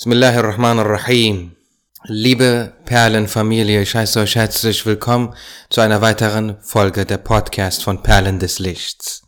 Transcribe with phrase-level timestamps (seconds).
[0.00, 1.56] Bismillahirrahmanirrahim.
[2.04, 5.34] Liebe Perlenfamilie, ich heiße euch herzlich willkommen
[5.68, 9.24] zu einer weiteren Folge der Podcast von Perlen des Lichts.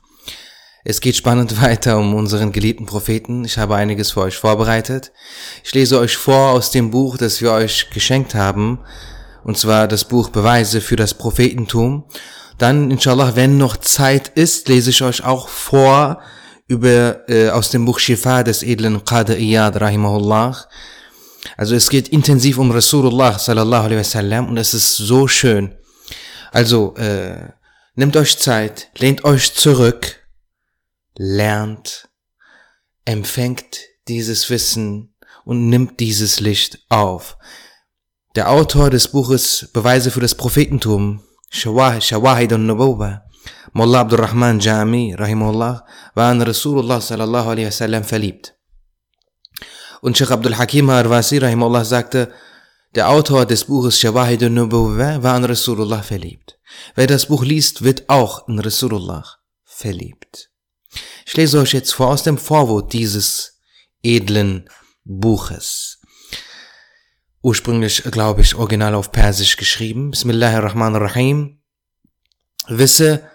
[0.83, 3.45] Es geht spannend weiter um unseren geliebten Propheten.
[3.45, 5.13] Ich habe einiges für euch vorbereitet.
[5.63, 8.79] Ich lese euch vor aus dem Buch, das wir euch geschenkt haben,
[9.45, 12.05] und zwar das Buch Beweise für das Prophetentum.
[12.57, 16.23] Dann, inshallah, wenn noch Zeit ist, lese ich euch auch vor
[16.73, 20.57] über, äh, aus dem Buch Shifa des edlen Qadir Iyad, rahimahullah.
[21.59, 25.77] Also es geht intensiv um Rasulullah, sallallahu alaihi wasallam, und es ist so schön.
[26.51, 27.51] Also, äh,
[27.95, 30.17] nehmt euch Zeit, lehnt euch zurück,
[31.15, 32.09] lernt,
[33.05, 35.15] empfängt dieses Wissen
[35.45, 37.37] und nimmt dieses Licht auf.
[38.35, 43.25] Der Autor des Buches Beweise für das Prophetentum, Shawahid al-Nubuwa,
[43.73, 48.55] Mullah Abdurrahman Jami, rahimahullah, war an Rasulullah sallallahu alaihi wasallam verliebt.
[50.01, 52.33] Und Sheikh Abdul Hakim Arwasi, rahimahullah, sagte,
[52.95, 56.59] der Autor des Buches Shawahid al-Nubuwa war an Rasulullah verliebt.
[56.95, 59.25] Wer das Buch liest, wird auch in Rasulullah
[59.65, 60.51] verliebt.
[61.25, 63.59] Ich lese euch jetzt vor aus dem Vorwort dieses
[64.03, 64.69] edlen
[65.05, 66.03] Buches
[67.43, 70.11] ursprünglich, glaube ich, original auf Persisch geschrieben.
[70.11, 71.61] Bismillahirrahmanirrahim.
[72.69, 73.29] Wisse,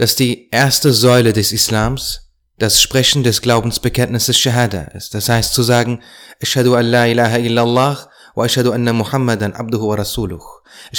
[0.00, 5.12] dass die erste Säule des Islams das Sprechen des Glaubensbekenntnisses Shahada ist.
[5.12, 6.00] Das heißt zu sagen.
[6.40, 6.56] Ich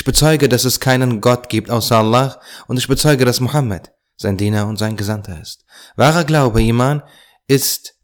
[0.03, 4.67] bezeuge, dass es keinen Gott gibt außer Allah und ich bezeuge, dass Muhammad sein Diener
[4.67, 5.65] und sein Gesandter ist.
[5.95, 7.01] Wahrer Glaube, Iman,
[7.47, 7.95] ist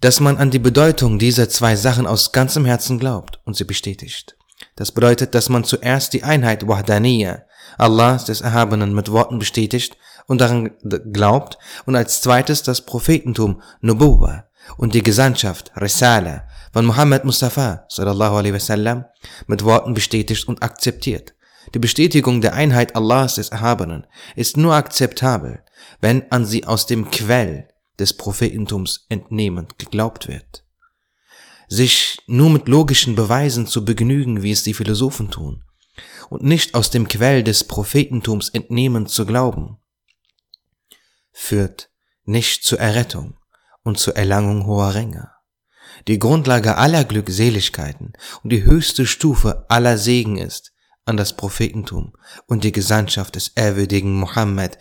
[0.00, 4.38] dass man an die Bedeutung dieser zwei Sachen aus ganzem Herzen glaubt und sie bestätigt.
[4.76, 7.42] Das bedeutet, dass man zuerst die Einheit Wahdaniya,
[7.78, 9.96] Allahs des Erhabenen mit Worten bestätigt
[10.26, 10.70] und daran
[11.12, 14.44] glaubt und als zweites das Prophetentum Nubuwa
[14.76, 19.04] und die Gesandtschaft Risala von Muhammad Mustafa sallallahu alaihi wasallam
[19.46, 21.34] mit Worten bestätigt und akzeptiert.
[21.74, 25.62] Die Bestätigung der Einheit Allahs des Erhabenen ist nur akzeptabel,
[26.00, 27.68] wenn an sie aus dem Quell
[27.98, 30.64] des Prophetentums entnehmend geglaubt wird.
[31.68, 35.64] Sich nur mit logischen Beweisen zu begnügen, wie es die Philosophen tun,
[36.30, 39.78] und nicht aus dem Quell des Prophetentums entnehmen zu glauben,
[41.32, 41.90] führt
[42.24, 43.38] nicht zur Errettung
[43.82, 45.30] und zur Erlangung hoher Ränge,
[46.08, 50.72] die Grundlage aller Glückseligkeiten und die höchste Stufe aller Segen ist,
[51.04, 52.12] an das Prophetentum
[52.46, 54.76] und die Gesandtschaft des ehrwürdigen Mohammed,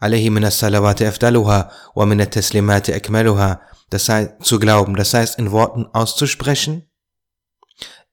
[0.00, 5.52] alaihi min salawati afdaluha wa min taslimati akmaluha, das heißt, zu glauben, das heißt, in
[5.52, 6.90] Worten auszusprechen,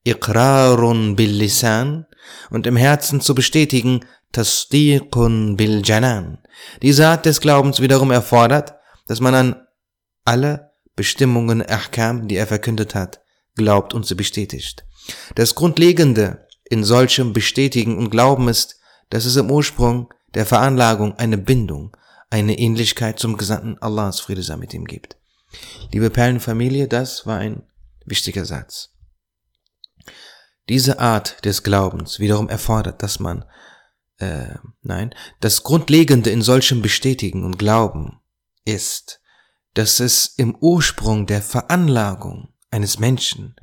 [0.06, 2.06] Iqrarun bil Lisan
[2.50, 6.40] und im Herzen zu bestätigen, Tasdiqun bil Janan.
[6.82, 8.74] Diese Art des Glaubens wiederum erfordert,
[9.08, 9.56] dass man an
[10.26, 13.22] alle Bestimmungen Ahkam, die er verkündet hat,
[13.56, 14.86] glaubt und sie bestätigt.
[15.36, 18.80] Das Grundlegende in solchem Bestätigen und Glauben ist,
[19.10, 21.96] dass es im Ursprung der Veranlagung eine Bindung,
[22.30, 25.18] eine Ähnlichkeit zum Gesandten Allahs, Friede sei mit ihm gibt.
[25.92, 27.64] Liebe Perlenfamilie, das war ein
[28.06, 28.93] wichtiger Satz.
[30.70, 33.46] Diese Art des Glaubens wiederum erfordert, dass man,
[34.18, 38.22] äh, nein, das Grundlegende in solchem Bestätigen und Glauben
[38.66, 39.22] ist,
[39.74, 43.56] dass es im Ursprung der Veranlagung eines Menschen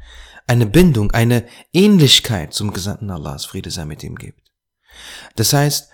[0.47, 4.51] eine Bindung, eine Ähnlichkeit zum Gesandten Allahs, Friede sei mit ihm gibt.
[5.37, 5.91] Das heißt,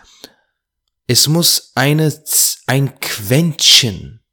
[1.06, 2.12] es muss eine,
[2.66, 4.24] ein Quäntchen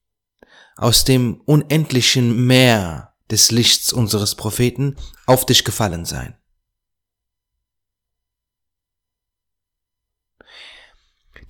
[0.75, 4.95] aus dem unendlichen Meer des Lichts unseres Propheten
[5.27, 6.35] auf dich gefallen sein.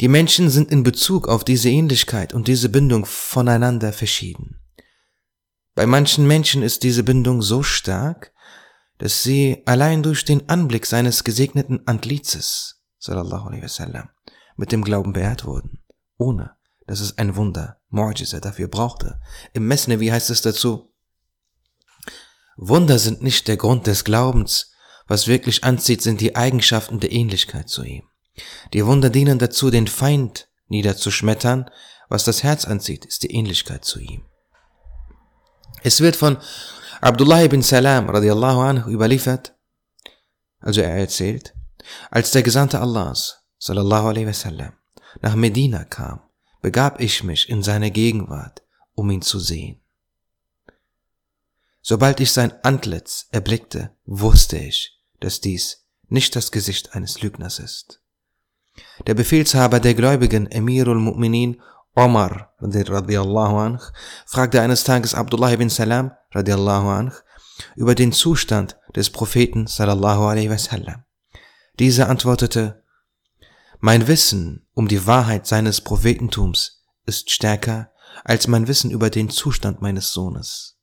[0.03, 4.59] Die Menschen sind in Bezug auf diese Ähnlichkeit und diese Bindung voneinander verschieden.
[5.75, 8.33] Bei manchen Menschen ist diese Bindung so stark,
[8.97, 14.09] dass sie allein durch den Anblick seines gesegneten Antlitzes, sallallahu alaihi wasallam,
[14.57, 15.81] mit dem Glauben beehrt wurden,
[16.17, 19.21] ohne dass es ein Wunder, Mu'jiza dafür brauchte.
[19.53, 20.93] Im wie heißt es dazu,
[22.57, 24.73] Wunder sind nicht der Grund des Glaubens,
[25.07, 28.03] was wirklich anzieht, sind die Eigenschaften der Ähnlichkeit zu ihm.
[28.73, 31.69] Die Wunder dienen dazu, den Feind niederzuschmettern,
[32.09, 34.25] was das Herz anzieht, ist die Ähnlichkeit zu ihm.
[35.83, 36.37] Es wird von
[37.01, 39.55] Abdullah ibn Salam radiallahu anhu überliefert,
[40.59, 41.53] also er erzählt,
[42.09, 44.73] als der Gesandte Allahs sallallahu alaihi wasallam,
[45.21, 46.21] nach Medina kam,
[46.61, 48.63] begab ich mich in seine Gegenwart,
[48.95, 49.81] um ihn zu sehen.
[51.81, 58.02] Sobald ich sein Antlitz erblickte, wusste ich, dass dies nicht das Gesicht eines Lügners ist.
[59.05, 61.59] Der Befehlshaber der Gläubigen, Emirul Mu'minin,
[61.95, 63.79] Omar radiallahu anh,
[64.25, 67.13] fragte eines Tages Abdullah ibn Salam radiallahu anh,
[67.75, 71.03] über den Zustand des Propheten sallallahu alaihi wasallam.
[71.79, 72.83] Dieser antwortete,
[73.79, 77.91] mein Wissen um die Wahrheit seines Prophetentums ist stärker
[78.23, 80.77] als mein Wissen über den Zustand meines Sohnes.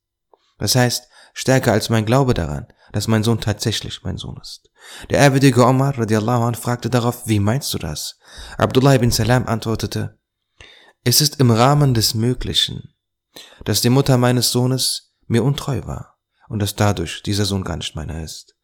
[0.58, 4.69] Das heißt, stärker als mein Glaube daran, dass mein Sohn tatsächlich mein Sohn ist.
[5.08, 8.18] Der ehrwürdige Omar radiallahu anh fragte darauf, wie meinst du das?
[8.58, 10.18] Abdullah ibn Salam antwortete,
[11.04, 12.94] es ist im Rahmen des Möglichen,
[13.64, 17.94] dass die Mutter meines Sohnes mir untreu war und dass dadurch dieser Sohn gar nicht
[17.96, 18.56] meiner ist.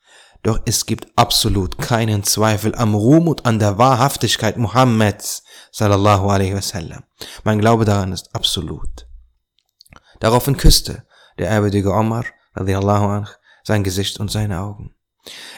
[0.43, 5.43] Doch es gibt absolut keinen Zweifel am Ruhm und an der Wahrhaftigkeit Muhammeds
[5.73, 7.05] sallallahu alaihi wasallam.
[7.45, 9.09] Mein Glaube daran ist absolut.
[10.21, 11.07] Daraufhin küsste
[11.39, 12.25] der ehrwürdige Omar
[12.55, 13.29] radiallahu anh
[13.65, 14.96] sein Gesicht und seine Augen.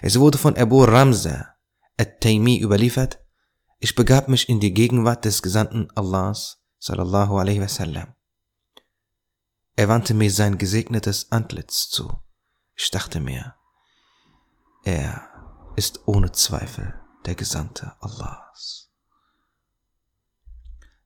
[0.02, 1.54] Es wurde von Abu Ramza
[1.96, 3.18] at-Taymi überliefert,
[3.80, 8.14] ich begab mich in die Gegenwart des Gesandten Allahs sallallahu alaihi wasallam.
[9.76, 12.20] Er wandte mir sein gesegnetes Antlitz zu.
[12.74, 13.54] Ich dachte mir,
[14.84, 15.28] er
[15.76, 16.94] ist ohne Zweifel
[17.26, 18.90] der Gesandte Allahs.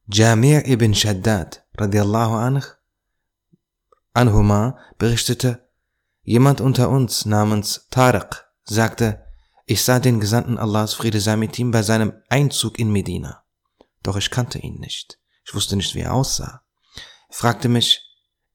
[0.06, 2.64] Jamir ibn Shaddad radiallahu anh,
[4.14, 5.68] anhuma berichtete,
[6.22, 9.24] jemand unter uns namens Tariq sagte,
[9.66, 13.44] ich sah den Gesandten Allahs Friede sei mit ihm bei seinem Einzug in Medina.
[14.02, 15.18] Doch ich kannte ihn nicht.
[15.44, 16.62] Ich wusste nicht, wie er aussah.
[17.28, 18.00] Er fragte mich,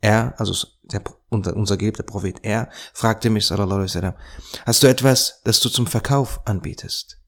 [0.02, 4.16] er, also der, unser, unser geliebter Prophet, er fragte mich, sallallahu alaihi wasallam,
[4.66, 7.20] hast du etwas, das du zum Verkauf anbietest?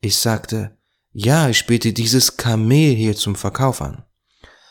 [0.00, 0.78] Ich sagte,
[1.12, 4.04] ja, ich biete dieses Kamel hier zum Verkauf an.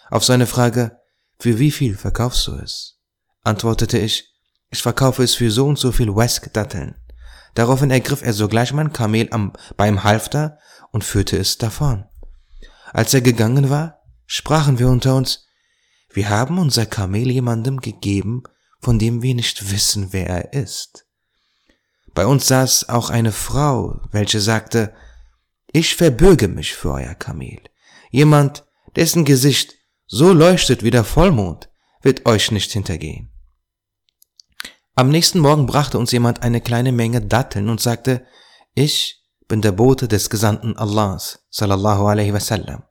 [0.10, 0.98] Auf seine Frage,
[1.40, 3.00] für wie viel verkaufst du es?
[3.44, 4.34] Antwortete ich,
[4.72, 6.96] ich verkaufe es für so und so viel Wesk-Datteln.
[7.56, 10.60] Daraufhin ergriff er sogleich mein Kamel am, beim Halfter
[10.92, 12.06] und führte es davon.
[12.94, 15.46] Als er gegangen war, sprachen wir unter uns,
[16.12, 18.44] wir haben unser Kamel jemandem gegeben,
[18.80, 21.06] von dem wir nicht wissen, wer er ist.
[22.14, 24.94] Bei uns saß auch eine Frau, welche sagte,
[25.72, 27.60] ich verbürge mich für euer Kamel.
[28.10, 28.66] Jemand,
[28.96, 29.76] dessen Gesicht
[30.08, 31.70] so leuchtet wie der Vollmond,
[32.02, 33.32] wird euch nicht hintergehen.
[35.00, 38.26] Am nächsten Morgen brachte uns jemand eine kleine Menge Datteln und sagte,
[38.74, 42.84] ich bin der Bote des Gesandten Allahs, sallallahu alaihi wasallam.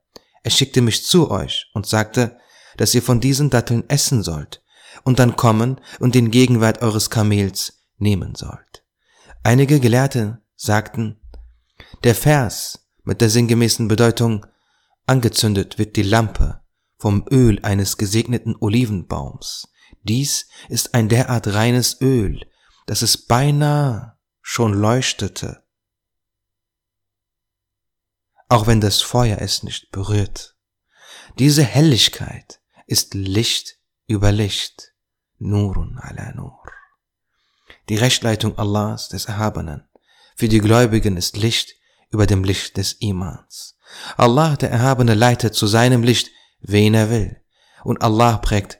[0.42, 2.38] Er schickte mich zu euch und sagte,
[2.78, 4.62] dass ihr von diesen Datteln essen sollt
[5.04, 8.86] und dann kommen und den Gegenwart eures Kamels nehmen sollt.
[9.42, 11.20] Einige Gelehrte sagten,
[12.04, 14.46] der Vers mit der sinngemäßen Bedeutung
[15.04, 16.62] angezündet wird die Lampe
[16.96, 19.68] vom Öl eines gesegneten Olivenbaums.
[20.02, 22.46] Dies ist ein derart reines Öl,
[22.86, 25.62] dass es beinahe schon leuchtete
[28.48, 30.56] auch wenn das Feuer es nicht berührt.
[31.38, 34.94] Diese Helligkeit ist Licht über Licht,
[35.38, 36.62] Nurun ala Nur.
[37.88, 39.86] Die Rechtleitung Allahs des Erhabenen
[40.34, 41.74] für die Gläubigen ist Licht
[42.10, 43.76] über dem Licht des Imans.
[44.16, 46.30] Allah, der Erhabene, leitet zu seinem Licht,
[46.60, 47.42] wen er will.
[47.84, 48.77] Und Allah prägt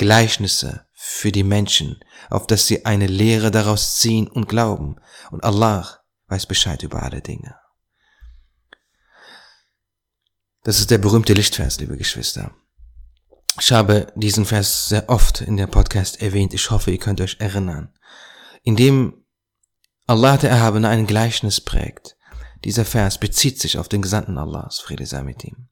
[0.00, 2.00] Gleichnisse für die Menschen,
[2.30, 4.96] auf dass sie eine Lehre daraus ziehen und glauben.
[5.30, 7.54] Und Allah weiß Bescheid über alle Dinge.
[10.62, 12.50] Das ist der berühmte Lichtvers, liebe Geschwister.
[13.60, 16.54] Ich habe diesen Vers sehr oft in der Podcast erwähnt.
[16.54, 17.92] Ich hoffe, ihr könnt euch erinnern.
[18.62, 19.22] Indem
[20.06, 22.16] Allah der Erhabene ein Gleichnis prägt.
[22.64, 25.68] Dieser Vers bezieht sich auf den Gesandten Allahs, Friede sei mit ihm.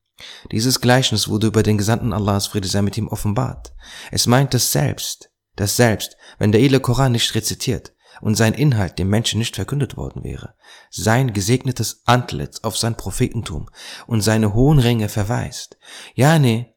[0.50, 3.72] Dieses Gleichnis wurde über den Gesandten Allahs, Friede sei mit ihm, offenbart.
[4.10, 8.98] Es meint das Selbst, das Selbst, wenn der edle Koran nicht rezitiert, und sein Inhalt
[8.98, 10.54] dem Menschen nicht verkündet worden wäre,
[10.90, 13.68] sein gesegnetes Antlitz auf sein Prophetentum
[14.06, 15.78] und seine hohen Ränge verweist.
[16.14, 16.74] Ja, nee,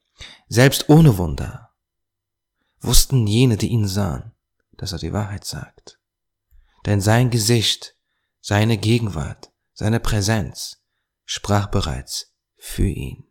[0.48, 1.72] selbst ohne Wunder
[2.80, 4.34] wussten jene, die ihn sahen,
[4.78, 6.00] dass er die Wahrheit sagt.
[6.86, 7.96] Denn sein Gesicht,
[8.40, 10.82] seine Gegenwart, seine Präsenz
[11.26, 13.31] sprach bereits für ihn.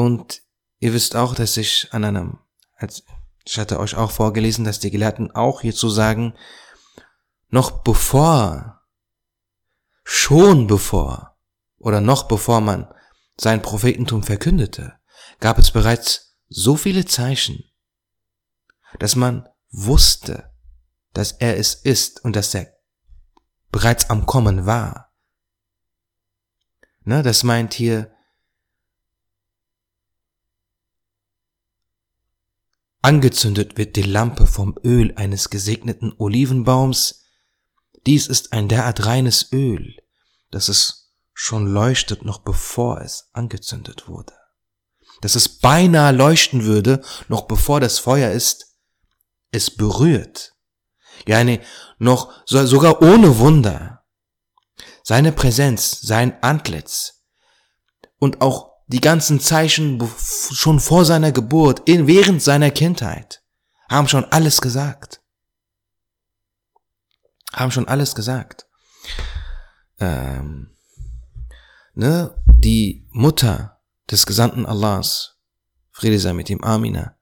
[0.00, 0.40] Und
[0.78, 2.38] ihr wisst auch, dass ich an einem,
[2.74, 3.04] als
[3.44, 6.32] ich hatte euch auch vorgelesen, dass die Gelehrten auch hierzu sagen,
[7.50, 8.80] noch bevor,
[10.02, 11.36] schon bevor
[11.76, 12.88] oder noch bevor man
[13.36, 14.94] sein Prophetentum verkündete,
[15.38, 17.62] gab es bereits so viele Zeichen,
[18.98, 20.50] dass man wusste,
[21.12, 22.72] dass er es ist und dass er
[23.70, 25.12] bereits am Kommen war.
[27.04, 28.10] Ne, das meint hier
[33.02, 37.24] Angezündet wird die Lampe vom Öl eines gesegneten Olivenbaums.
[38.06, 39.96] Dies ist ein derart reines Öl,
[40.50, 44.34] dass es schon leuchtet, noch bevor es angezündet wurde.
[45.22, 48.70] Dass es beinahe leuchten würde, noch bevor das Feuer ist
[49.52, 50.54] es berührt.
[51.26, 51.60] Ja, nee,
[51.98, 54.04] noch sogar ohne Wunder.
[55.02, 57.24] Seine Präsenz, sein Antlitz
[58.18, 63.40] und auch die ganzen Zeichen schon vor seiner Geburt, in, während seiner Kindheit,
[63.88, 65.22] haben schon alles gesagt.
[67.52, 68.66] Haben schon alles gesagt.
[70.00, 70.76] Ähm,
[71.94, 73.80] ne, die Mutter
[74.10, 75.38] des Gesandten Allahs,
[75.92, 77.16] Friede sei mit ihm, Amina,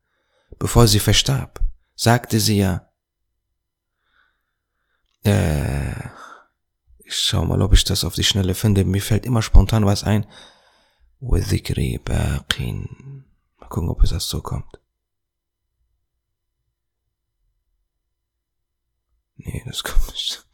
[0.58, 1.60] bevor sie verstarb,
[1.94, 2.88] sagte sie ja,
[5.22, 5.92] äh,
[7.04, 8.86] ich schau mal, ob ich das auf die Schnelle finde.
[8.86, 10.26] Mir fällt immer spontan was ein.
[11.21, 12.59] وذكري باق.
[13.59, 14.79] Mal gucken, ob es das so kommt.
[19.35, 20.45] Nee, das kommt nicht.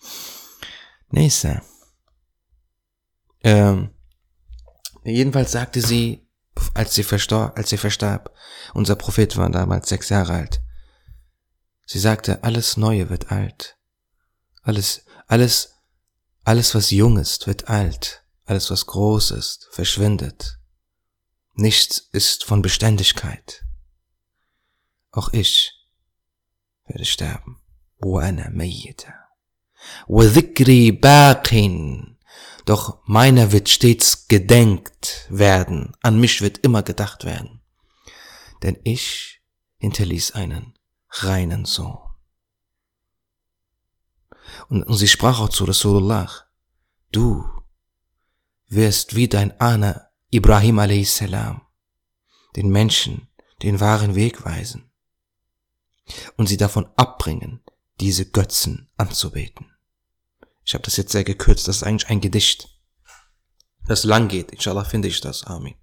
[1.10, 1.64] Nächster.
[3.42, 3.92] Ähm,
[5.04, 6.28] jedenfalls sagte sie,
[6.74, 8.34] als sie verstorb, als sie verstarb,
[8.74, 10.62] unser Prophet war damals sechs Jahre alt.
[11.86, 13.78] Sie sagte, alles Neue wird alt.
[14.62, 15.76] Alles, alles,
[16.44, 18.23] alles was jung ist, wird alt.
[18.46, 20.60] Alles was groß ist, verschwindet.
[21.54, 23.64] Nichts ist von Beständigkeit.
[25.12, 25.74] Auch ich
[26.86, 27.62] werde sterben.
[28.02, 29.14] وأنا ميتة
[30.08, 31.54] وذكري باق
[32.66, 37.62] doch meiner wird stets gedenkt werden, an mich wird immer gedacht werden.
[38.62, 39.42] Denn ich
[39.78, 40.78] hinterließ einen
[41.10, 41.98] reinen Sohn.
[44.68, 46.30] Und, und sie sprach auch zu Rasulullah,
[47.12, 47.44] du
[48.69, 51.23] wirst wie dein Ahne Ibrahim a.s.
[52.57, 53.29] den Menschen
[53.63, 54.91] den wahren Weg weisen
[56.37, 57.63] und sie davon abbringen,
[58.01, 59.71] diese Götzen anzubeten.
[60.65, 62.69] Ich habe das jetzt sehr gekürzt, das ist eigentlich ein Gedicht,
[63.87, 64.51] das lang geht.
[64.51, 65.45] Inshallah finde ich das.
[65.45, 65.75] Amen.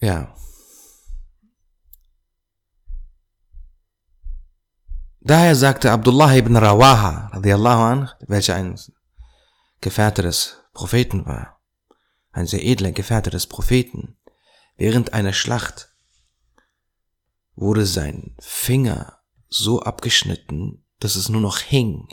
[0.00, 0.34] Ja.
[5.20, 8.78] Daher sagte Abdullah ibn Rawaha, radiallahu anh, welcher ein
[9.80, 11.60] Gefährte des Propheten war,
[12.32, 14.18] ein sehr edler Gefährte des Propheten,
[14.76, 15.94] während einer Schlacht
[17.54, 22.08] wurde sein Finger so abgeschnitten, dass es nur noch hing.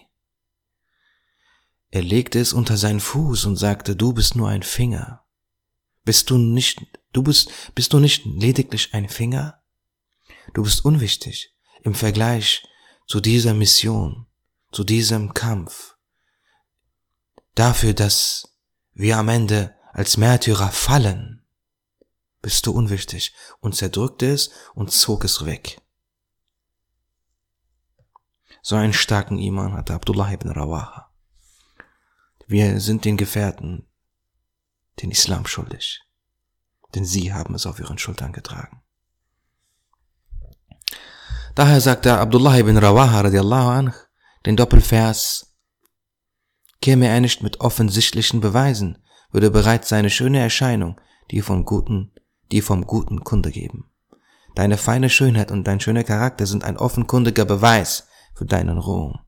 [1.89, 5.25] Er legte es unter seinen Fuß und sagte, du bist nur ein Finger.
[6.03, 6.81] Bist du nicht,
[7.13, 9.61] du bist, bist du nicht lediglich ein Finger?
[10.53, 12.67] Du bist unwichtig im Vergleich
[13.07, 14.25] zu dieser Mission,
[14.71, 15.96] zu diesem Kampf.
[17.57, 18.55] Dafür, dass
[18.93, 21.43] wir am Ende als Märtyrer fallen,
[22.43, 25.81] bist du unwichtig und zerdrückte es und zog es weg.
[28.61, 31.09] So einen starken Iman hatte Abdullah ibn Rawaha.
[32.45, 33.87] Wir sind den Gefährten
[35.01, 36.03] den Islam schuldig,
[36.93, 38.83] denn sie haben es auf ihren Schultern getragen.
[41.55, 43.93] Daher sagte Abdullah ibn Rawaha radiallahu anh
[44.45, 45.46] den Doppelvers,
[46.81, 48.97] käme er nicht mit offensichtlichen Beweisen,
[49.31, 50.99] würde bereits seine schöne Erscheinung,
[51.31, 52.11] die vom Guten,
[52.51, 53.91] die vom Guten Kunde geben.
[54.55, 58.07] Deine feine Schönheit und dein schöner Charakter sind ein offenkundiger Beweis,
[58.37, 59.19] für deinen Ruhm.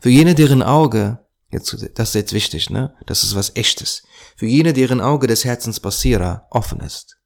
[0.00, 1.18] Für jene, deren Auge,
[1.50, 2.94] jetzt, das ist jetzt wichtig, ne?
[3.06, 4.04] Das ist was echtes.
[4.36, 7.18] Für jene, deren Auge des Herzens Basira offen ist,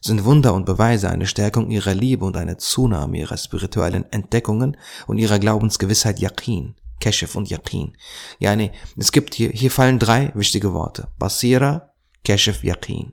[0.00, 5.18] sind Wunder und Beweise eine Stärkung ihrer Liebe und eine Zunahme ihrer spirituellen Entdeckungen und
[5.18, 7.96] ihrer Glaubensgewissheit Yaqin, Keshef und Yaqin.
[8.38, 11.08] Ja, nee, es gibt hier, hier fallen drei wichtige Worte.
[11.18, 11.90] Basira,
[12.24, 13.12] Keshef, Yaqin.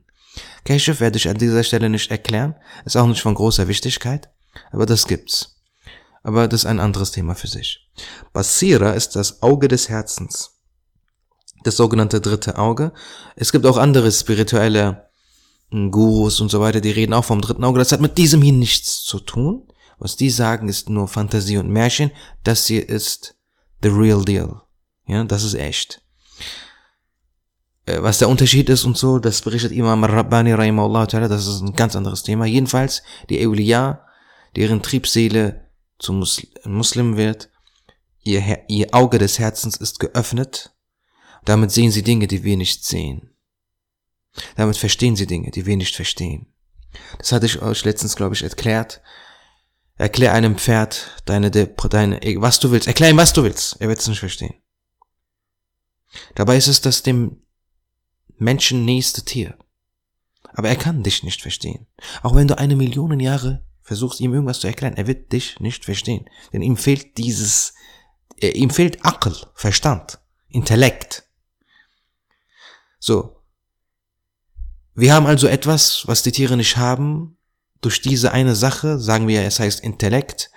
[0.64, 4.30] Keshef werde ich an dieser Stelle nicht erklären, ist auch nicht von großer Wichtigkeit,
[4.72, 5.62] aber das gibt's
[6.24, 7.90] aber das ist ein anderes Thema für sich.
[8.34, 10.60] Basira ist das Auge des Herzens.
[11.64, 12.94] Das sogenannte dritte Auge.
[13.36, 15.10] Es gibt auch andere spirituelle
[15.70, 17.80] hm, Gurus und so weiter, die reden auch vom dritten Auge.
[17.80, 19.68] Das hat mit diesem hier nichts zu tun.
[20.00, 22.12] Was die sagen, ist nur Fantasie und Märchen.
[22.44, 23.36] Das hier ist
[23.82, 24.62] the real deal.
[25.08, 26.02] Ja, das ist echt.
[27.86, 31.74] Äh, was der Unterschied ist und so, das berichtet Imam Rabbani Rahimahullah das ist ein
[31.74, 32.46] ganz anderes Thema.
[32.46, 34.06] Jedenfalls, die Eulia,
[34.56, 35.70] deren Triebseele
[36.00, 36.26] zum
[36.66, 37.50] Muslim wird,
[38.24, 40.74] ihr, ihr Auge des Herzens ist geöffnet,
[41.46, 43.36] damit sehen sie Dinge, die wir nicht sehen.
[44.56, 46.48] Damit verstehen sie Dinge, die wir nicht verstehen.
[47.18, 49.02] Das hatte ich euch letztens, glaube ich, erklärt.
[49.98, 52.88] Erklär einem Pferd deine, deine, was du willst.
[52.88, 53.80] Erklär ihm, was du willst.
[53.80, 54.56] Er wird es nicht verstehen.
[56.36, 57.42] Dabei ist es das dem
[58.38, 59.58] Menschen nächste Tier.
[60.54, 61.88] Aber er kann dich nicht verstehen.
[62.24, 65.86] Auch wenn du eine Million Jahre versuchst ihm irgendwas zu erklären, er wird dich nicht
[65.86, 66.30] verstehen.
[66.52, 67.74] Denn ihm fehlt dieses,
[68.42, 70.20] äh, ihm fehlt Akkel, Verstand,
[70.50, 71.24] Intellekt.
[73.00, 73.38] So.
[74.94, 77.38] Wir haben also etwas, was die Tiere nicht haben,
[77.82, 80.52] durch diese eine Sache, sagen wir, es heißt Intellekt,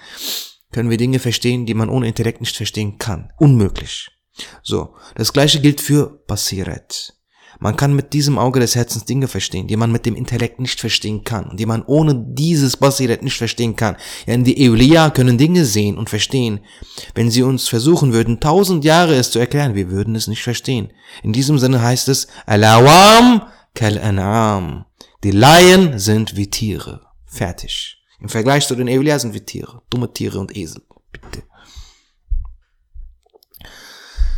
[0.72, 3.32] können wir Dinge verstehen, die man ohne Intellekt nicht verstehen kann.
[3.38, 4.10] Unmöglich.
[4.62, 7.14] So, das gleiche gilt für Basiret.
[7.60, 10.80] Man kann mit diesem Auge des Herzens Dinge verstehen, die man mit dem Intellekt nicht
[10.80, 13.96] verstehen kann die man ohne dieses Basiret nicht verstehen kann.
[14.26, 16.60] Ja, die Eulia können Dinge sehen und verstehen.
[17.14, 20.92] Wenn sie uns versuchen würden, tausend Jahre es zu erklären, wir würden es nicht verstehen.
[21.22, 23.42] In diesem Sinne heißt es, Alawam
[23.74, 24.84] kal an'am.
[25.22, 27.03] Die Laien sind wie Tiere.
[27.34, 27.98] Fertig.
[28.20, 29.82] Im Vergleich zu den Eulia sind wir Tiere.
[29.90, 30.82] Dumme Tiere und Esel.
[31.10, 31.42] Bitte.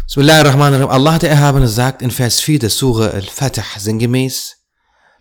[0.06, 0.88] Bismillahirrahmanirrahim.
[0.88, 4.56] Allah der Erhabene sagt in Vers 4 der Surah Al-Fatih sinngemäß,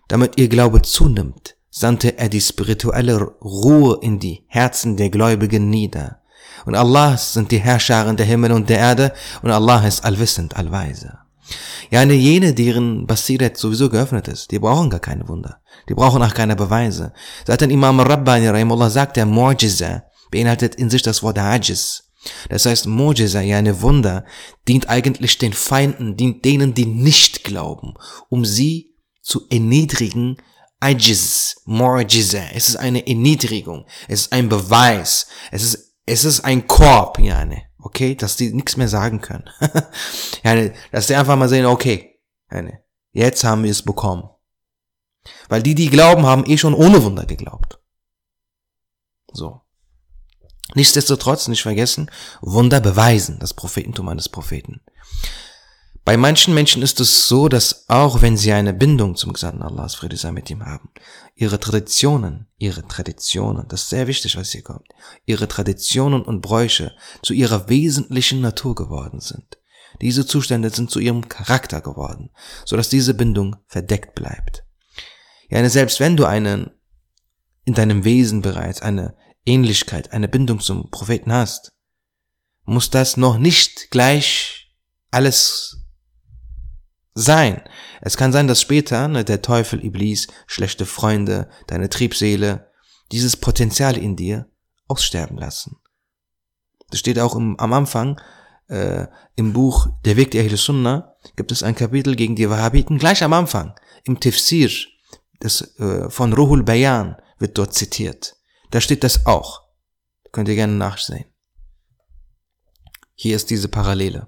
[0.08, 6.22] damit ihr Glaube zunimmt, sandte er die spirituelle Ruhe in die Herzen der Gläubigen nieder.
[6.66, 11.25] Und Allah sind die Herrscharen der Himmel und der Erde und Allah ist allwissend, allweise.
[11.92, 15.62] Ja, jene, deren Basiret sowieso geöffnet ist, die brauchen gar keine Wunder.
[15.88, 17.14] Die brauchen auch keine Beweise.
[17.46, 22.12] Seit ein Imam Rabbani Rahimullah sagt, der Mu'jiza beinhaltet in sich das Wort Ajiz.
[22.50, 24.26] Das heißt, Mu'jiza, ja eine Wunder,
[24.68, 27.94] dient eigentlich den Feinden, dient denen, die nicht glauben,
[28.30, 30.38] um sie zu erniedrigen.
[30.80, 36.68] Ajiz, Mu'jiza, es ist eine Erniedrigung, es ist ein Beweis, es ist, es ist ein
[36.68, 39.48] Korb, ja, ne, okay, dass die nichts mehr sagen können.
[40.44, 42.20] ja, dass die einfach mal sehen, okay,
[43.12, 44.30] jetzt haben wir es bekommen.
[45.50, 47.80] Weil die, die glauben, haben eh schon ohne Wunder geglaubt.
[49.32, 49.62] So.
[50.74, 52.10] Nichtsdestotrotz, nicht vergessen,
[52.42, 54.82] Wunder beweisen das Prophetentum eines Propheten.
[56.06, 59.96] Bei manchen Menschen ist es so, dass auch wenn sie eine Bindung zum Gesandten Allahs,
[59.96, 60.92] Friede sei mit ihm haben,
[61.34, 64.88] ihre Traditionen, ihre Traditionen, das ist sehr wichtig, was hier kommt,
[65.26, 69.58] ihre Traditionen und Bräuche zu ihrer wesentlichen Natur geworden sind.
[70.00, 72.30] Diese Zustände sind zu ihrem Charakter geworden,
[72.66, 74.64] so dass diese Bindung verdeckt bleibt.
[75.50, 76.70] Ja, selbst wenn du einen
[77.64, 81.72] in deinem Wesen bereits eine Ähnlichkeit, eine Bindung zum Propheten hast,
[82.64, 84.72] muss das noch nicht gleich
[85.10, 85.85] alles
[87.16, 87.64] sein.
[88.02, 92.70] Es kann sein, dass später ne, der Teufel, Iblis, schlechte Freunde, deine Triebseele,
[93.12, 94.50] dieses Potenzial in dir
[94.88, 95.78] aussterben lassen.
[96.92, 98.22] Das steht auch im, am Anfang
[98.68, 102.98] äh, im Buch Der Weg der Ahl Sunnah, gibt es ein Kapitel gegen die Wahhabiten,
[103.00, 103.74] gleich am Anfang,
[104.04, 104.70] im Tafsir
[105.42, 108.36] des, äh, von Ruhul Bayan wird dort zitiert.
[108.72, 109.64] Da steht das auch.
[110.32, 111.26] Könnt ihr gerne nachsehen.
[113.14, 114.28] Hier ist diese Parallele.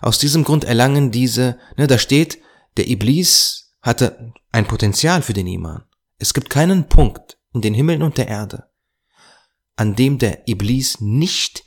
[0.00, 2.38] Aus diesem Grund erlangen diese, ne, da steht,
[2.76, 5.84] der Iblis hatte ein Potenzial für den Iman.
[6.18, 8.70] Es gibt keinen Punkt in den Himmeln und der Erde,
[9.76, 11.64] an dem der Iblis nicht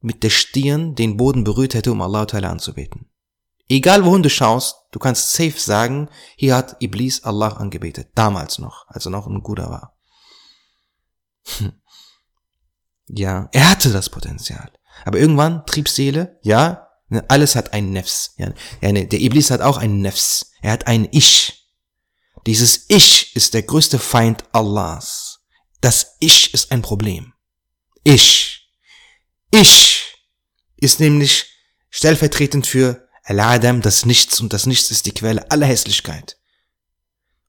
[0.00, 3.10] mit der Stirn den Boden berührt hätte, um Allah anzubeten.
[3.68, 8.10] Egal wohin du schaust, du kannst safe sagen, hier hat Iblis Allah angebetet.
[8.14, 9.96] Damals noch, als er noch ein Guter war.
[11.58, 11.72] Hm.
[13.06, 14.70] Ja, er hatte das Potenzial.
[15.04, 16.83] Aber irgendwann, Triebseele, ja,
[17.28, 18.34] alles hat einen Nefs.
[18.36, 20.52] Ne, der Iblis hat auch einen Nefs.
[20.62, 21.68] Er hat ein Ich.
[22.46, 25.40] Dieses Ich ist der größte Feind Allahs.
[25.80, 27.32] Das Ich ist ein Problem.
[28.02, 28.68] Ich.
[29.50, 30.16] Ich
[30.76, 31.46] ist nämlich
[31.90, 36.38] stellvertretend für Al-Adam, das Nichts und das Nichts ist die Quelle aller Hässlichkeit.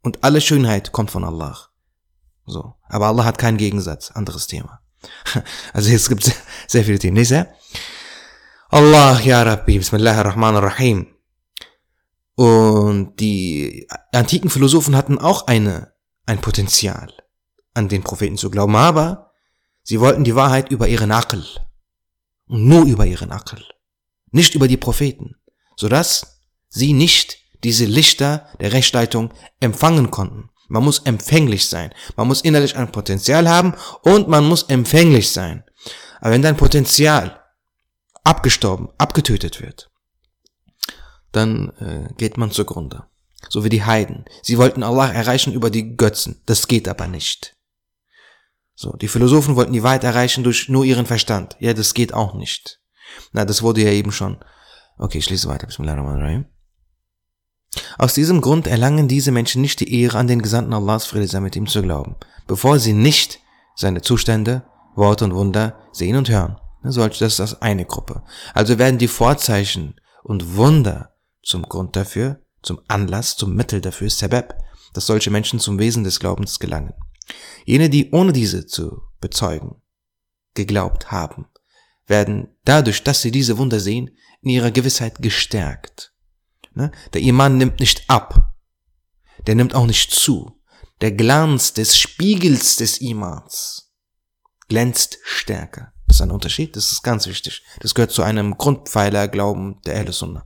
[0.01, 1.69] Und alle Schönheit kommt von Allah.
[2.45, 2.75] So.
[2.87, 4.11] Aber Allah hat keinen Gegensatz.
[4.11, 4.81] Anderes Thema.
[5.73, 6.35] Also es gibt sehr,
[6.67, 7.15] sehr viele Themen.
[7.15, 7.53] Nächster.
[8.69, 11.07] Allah, Ya Rabbi, Bismillah ar-Rahman ar-Rahim.
[12.35, 15.93] Und die antiken Philosophen hatten auch eine,
[16.25, 17.13] ein Potenzial,
[17.73, 19.31] an den Propheten zu glauben, aber
[19.83, 21.45] sie wollten die Wahrheit über ihren Akel.
[22.47, 23.63] Und nur über ihren Akel.
[24.31, 25.35] Nicht über die Propheten
[25.75, 30.49] sodass sie nicht diese Lichter der Rechtsleitung empfangen konnten.
[30.67, 31.93] Man muss empfänglich sein.
[32.15, 35.63] Man muss innerlich ein Potenzial haben und man muss empfänglich sein.
[36.19, 37.39] Aber wenn dein Potenzial
[38.25, 39.89] abgestorben, abgetötet wird,
[41.31, 43.05] dann äh, geht man zugrunde.
[43.47, 44.25] So wie die Heiden.
[44.41, 46.41] Sie wollten Allah erreichen über die Götzen.
[46.45, 47.55] Das geht aber nicht.
[48.73, 51.55] So, die Philosophen wollten die Wahrheit erreichen durch nur ihren Verstand.
[51.59, 52.81] Ja, das geht auch nicht.
[53.31, 54.43] Na, das wurde ja eben schon
[54.97, 55.67] Okay, ich lese weiter.
[55.67, 56.45] Bismillahirrahmanirrahim.
[57.97, 61.41] Aus diesem Grund erlangen diese Menschen nicht die Ehre, an den Gesandten Allahs Friede sei
[61.41, 62.15] mit ihm zu glauben,
[62.47, 63.39] bevor sie nicht
[63.75, 64.63] seine Zustände,
[64.95, 66.57] Worte und Wunder sehen und hören.
[66.91, 68.23] Solch, das ist das eine Gruppe.
[68.53, 74.55] Also werden die Vorzeichen und Wunder zum Grund dafür, zum Anlass, zum Mittel dafür, Sebeb,
[74.93, 76.93] dass solche Menschen zum Wesen des Glaubens gelangen.
[77.65, 79.81] Jene, die ohne diese zu bezeugen,
[80.53, 81.47] geglaubt haben,
[82.07, 86.13] werden dadurch, dass sie diese Wunder sehen, in ihrer Gewissheit gestärkt.
[86.73, 86.91] Ne?
[87.13, 88.53] Der Iman nimmt nicht ab.
[89.47, 90.61] Der nimmt auch nicht zu.
[91.01, 93.91] der Glanz des Spiegels des Imans
[94.67, 95.93] glänzt stärker.
[96.07, 97.63] Das ist ein Unterschied, das ist ganz wichtig.
[97.79, 100.45] Das gehört zu einem Grundpfeiler Glauben der Sunnah.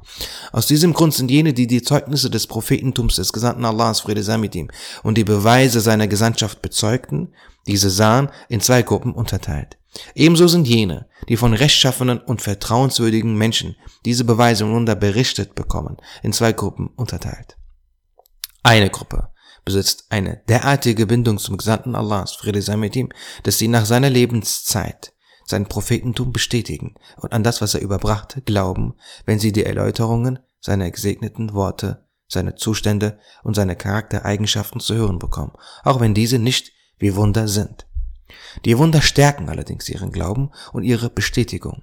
[0.52, 4.38] Aus diesem Grund sind jene, die die Zeugnisse des Prophetentums des Gesandten Allahs, Friede sei
[4.38, 4.72] mit ihm,
[5.04, 7.34] und die Beweise seiner Gesandtschaft bezeugten,
[7.68, 9.78] diese sahen, in zwei Gruppen unterteilt.
[10.16, 15.98] Ebenso sind jene, die von rechtschaffenen und vertrauenswürdigen Menschen diese Beweise und Wunder berichtet bekommen,
[16.24, 17.58] in zwei Gruppen unterteilt.
[18.64, 19.30] Eine Gruppe
[19.66, 23.10] besitzt eine derartige Bindung zum Gesandten Allahs, Friede sei mit ihm,
[23.44, 25.14] dass sie nach seiner Lebenszeit
[25.50, 28.94] sein Prophetentum bestätigen und an das, was er überbrachte, glauben,
[29.26, 35.54] wenn sie die Erläuterungen seiner gesegneten Worte, seine Zustände und seine Charaktereigenschaften zu hören bekommen,
[35.84, 37.88] auch wenn diese nicht wie Wunder sind.
[38.64, 41.82] Die Wunder stärken allerdings ihren Glauben und ihre Bestätigung.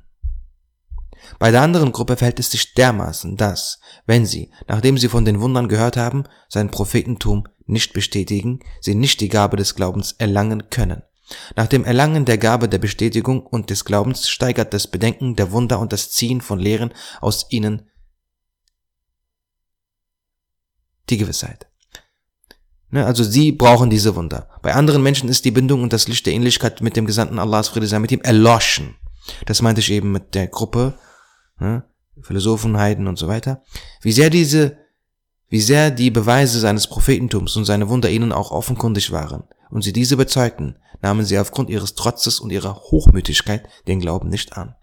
[1.41, 5.41] Bei der anderen Gruppe verhält es sich dermaßen, dass, wenn sie, nachdem sie von den
[5.41, 11.03] Wundern gehört haben, sein Prophetentum nicht bestätigen, sie nicht die Gabe des Glaubens erlangen können.
[11.57, 15.81] Nach dem Erlangen der Gabe der Bestätigung und des Glaubens steigert das Bedenken der Wunder
[15.81, 17.91] und das Ziehen von Lehren aus ihnen
[21.11, 21.67] die Gewissheit.
[22.91, 24.49] Ne, also sie brauchen diese Wunder.
[24.63, 27.69] Bei anderen Menschen ist die Bindung und das Licht der Ähnlichkeit mit dem Gesandten Allahs
[27.69, 28.97] Friede sei mit ihm erloschen.
[29.45, 30.99] Das meinte ich eben mit der Gruppe,
[31.59, 31.85] ne,
[32.21, 33.63] Philosophen, Heiden und so weiter.
[34.03, 34.79] Wie sehr diese,
[35.49, 39.93] wie sehr die Beweise seines Prophetentums und seine Wunder ihnen auch offenkundig waren und sie
[39.93, 44.75] diese bezeugten, nahmen sie aufgrund ihres Trotzes und ihrer Hochmütigkeit den Glauben nicht an.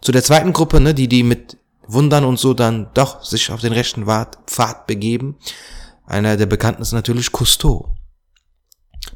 [0.00, 3.60] Zu der zweiten Gruppe, ne, die die mit Wundern und so dann doch sich auf
[3.60, 5.36] den rechten Pfad begeben,
[6.06, 7.94] einer der bekannten ist natürlich Cousteau.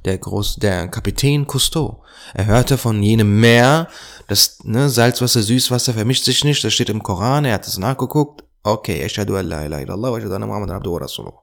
[0.04, 2.02] Der Groß, der Kapitän Cousteau.
[2.34, 3.88] Er hörte von jenem Meer,
[4.28, 8.44] das ne, Salzwasser, Süßwasser vermischt sich nicht, das steht im Koran, er hat es nachgeguckt.
[8.66, 11.34] Okay, ashhadu an la ilaha illallah wa ashhadu anna muhammadan abduhu wa rasuluh.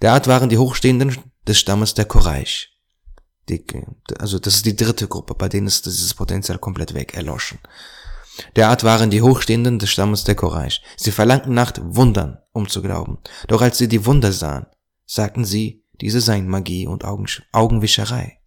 [0.00, 1.14] Der Art waren die Hochstehenden
[1.46, 2.70] des Stammes der Quraysh.
[3.50, 3.62] Die,
[4.18, 7.58] also das ist die dritte Gruppe, bei denen ist dieses Potenzial komplett weg, erloschen.
[8.56, 10.80] Derart waren die Hochstehenden des Stammes der Quraysh.
[10.96, 13.18] Sie verlangten nach Wundern, um zu glauben.
[13.48, 14.64] Doch als sie die Wunder sahen,
[15.04, 18.38] sagten sie, diese seien Magie und Augen, Augenwischerei.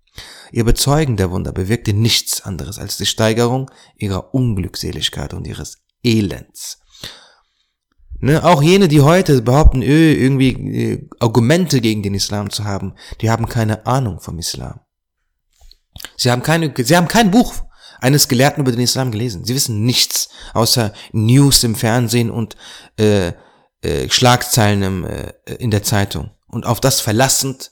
[0.51, 6.78] Ihr Bezeugen der Wunder bewirkte nichts anderes als die Steigerung ihrer Unglückseligkeit und ihres Elends.
[8.21, 12.95] Ne, auch jene, die heute behaupten, öh, irgendwie äh, Argumente gegen den Islam zu haben,
[13.21, 14.81] die haben keine Ahnung vom Islam.
[16.17, 17.53] Sie haben keine, sie haben kein Buch
[17.99, 19.45] eines Gelehrten über den Islam gelesen.
[19.45, 22.55] Sie wissen nichts außer News im Fernsehen und
[22.97, 23.33] äh,
[23.81, 26.31] äh, Schlagzeilen im, äh, in der Zeitung.
[26.47, 27.71] Und auf das verlassend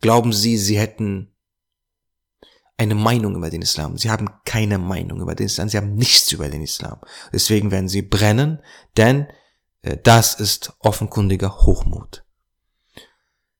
[0.00, 1.34] glauben sie, sie hätten
[2.76, 3.98] eine Meinung über den Islam.
[3.98, 5.68] Sie haben keine Meinung über den Islam.
[5.68, 7.00] Sie haben nichts über den Islam.
[7.32, 8.62] Deswegen werden sie brennen,
[8.96, 9.26] denn
[9.82, 12.24] das ist offenkundiger Hochmut.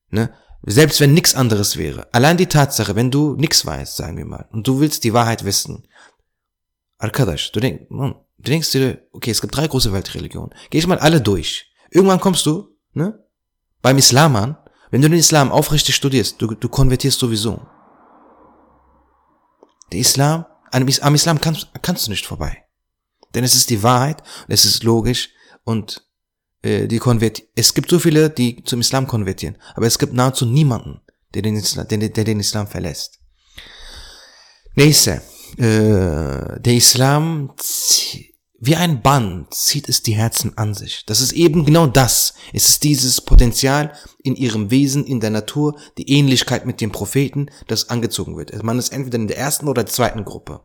[0.09, 0.33] Ne?
[0.63, 2.13] Selbst wenn nichts anderes wäre.
[2.13, 5.45] Allein die Tatsache, wenn du nichts weißt, sagen wir mal, und du willst die Wahrheit
[5.45, 5.87] wissen.
[6.97, 10.53] Arkadash, du, denk, du denkst dir, okay, es gibt drei große Weltreligionen.
[10.69, 11.71] Geh ich mal alle durch.
[11.91, 13.23] Irgendwann kommst du, ne?
[13.81, 14.57] Beim Islam an,
[14.91, 17.65] wenn du den Islam aufrichtig studierst, du, du konvertierst sowieso.
[19.93, 22.65] Der Islam, am Islam kannst, kannst du nicht vorbei.
[23.33, 25.29] Denn es ist die Wahrheit, es ist logisch,
[25.63, 26.08] und äh,
[26.63, 27.49] die konvertieren.
[27.55, 31.01] Es gibt so viele, die zum Islam konvertieren, aber es gibt nahezu niemanden,
[31.33, 33.19] der den Islam, der, der den Islam verlässt.
[34.75, 35.21] Nächste.
[35.57, 37.53] Äh, der Islam
[38.61, 41.05] wie ein Band zieht es die Herzen an sich.
[41.05, 42.33] Das ist eben genau das.
[42.51, 47.49] Es ist dieses Potenzial in ihrem Wesen, in der Natur, die Ähnlichkeit mit dem Propheten,
[47.67, 48.61] das angezogen wird.
[48.61, 50.59] Man ist entweder in der ersten oder zweiten Gruppe.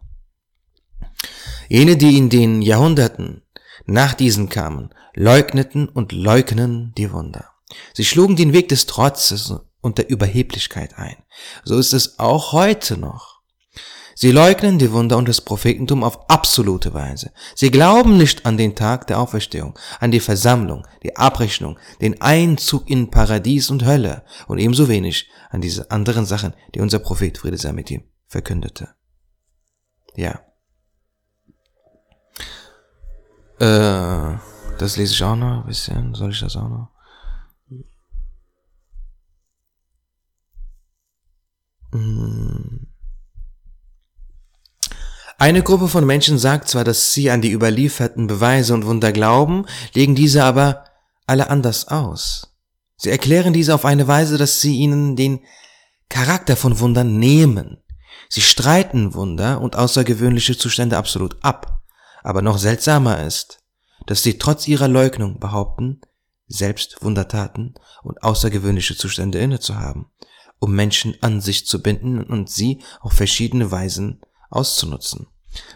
[1.69, 3.43] Jene, die in den Jahrhunderten
[3.87, 7.51] nach diesen kamen, leugneten und leugnen die Wunder.
[7.93, 11.17] Sie schlugen den Weg des Trotzes und der Überheblichkeit ein.
[11.65, 13.35] So ist es auch heute noch.
[14.17, 17.33] Sie leugnen die Wunder und das Prophetentum auf absolute Weise.
[17.57, 22.89] Sie glauben nicht an den Tag der Auferstehung, an die Versammlung, die Abrechnung, den Einzug
[22.89, 27.59] in Paradies und Hölle und ebenso wenig an diese anderen Sachen, die unser Prophet Friede
[27.59, 28.95] sei mit ihm verkündete.
[30.17, 30.41] Ja.
[33.59, 34.39] Äh,
[34.79, 36.15] das lese ich auch noch ein bisschen.
[36.15, 36.89] Soll ich das auch noch?
[41.93, 42.87] Hm.
[45.39, 49.67] Eine Gruppe von Menschen sagt zwar, dass sie an die überlieferten Beweise und Wunder glauben,
[49.93, 50.85] legen diese aber
[51.27, 52.55] alle anders aus.
[52.97, 55.41] Sie erklären diese auf eine Weise, dass sie ihnen den
[56.09, 57.83] Charakter von Wundern nehmen.
[58.29, 61.83] Sie streiten Wunder und außergewöhnliche Zustände absolut ab.
[62.23, 63.64] Aber noch seltsamer ist,
[64.07, 66.01] dass sie trotz ihrer Leugnung behaupten,
[66.47, 70.11] selbst Wundertaten und außergewöhnliche Zustände inne zu haben
[70.65, 75.27] um Menschen an sich zu binden und sie auf verschiedene Weisen auszunutzen.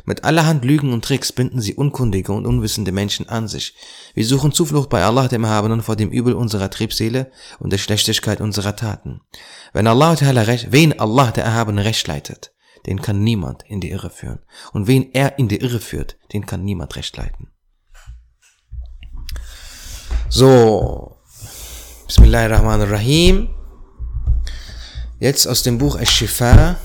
[0.04, 3.74] Mit allerhand Lügen und Tricks binden sie unkundige und unwissende Menschen an sich.
[4.14, 8.40] Wir suchen Zuflucht bei Allah dem Erhabenen vor dem Übel unserer Triebseele und der Schlechtigkeit
[8.40, 9.20] unserer Taten.
[9.74, 12.52] Wenn Allah recht, wen Allah der Erhabene recht leitet,
[12.86, 14.40] den kann niemand in die Irre führen.
[14.72, 17.52] Und wen er in die Irre führt, den kann niemand recht leiten.
[20.30, 21.16] So.
[22.06, 23.48] Bismillahirrahmanirrahim.
[25.18, 26.76] Jetzt aus dem Buch Ash-Shifa,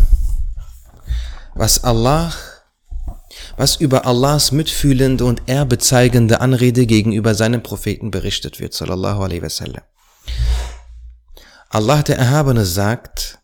[1.54, 2.34] was Allah
[3.58, 9.84] was über Allahs mitfühlende und ehrbezeigende Anrede gegenüber seinem Propheten berichtet wird, sallallahu alaihi wasallam.
[11.70, 13.40] Allah der Erhabene sagt,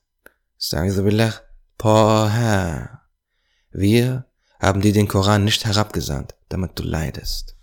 [3.71, 4.25] wir
[4.59, 7.55] haben dir den Koran nicht herabgesandt, damit du leidest.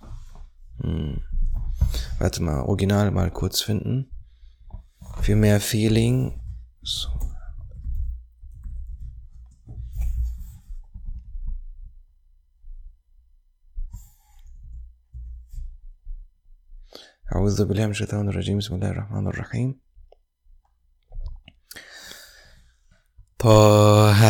[0.81, 1.21] Hm.
[2.19, 4.11] Warte mal, Original mal kurz finden.
[5.21, 6.41] Für mehr Feeling.
[6.83, 7.09] So.
[17.35, 19.81] أعوذ بالله من الشيطان الرجيم بسم الله الرحمن الرحيم
[23.39, 24.23] طه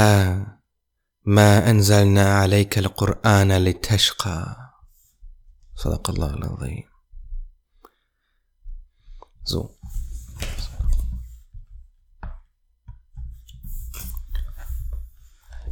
[1.24, 4.56] ما أنزلنا عليك القرآن لتشقى
[5.74, 6.95] صدق الله العظيم
[9.46, 9.78] So.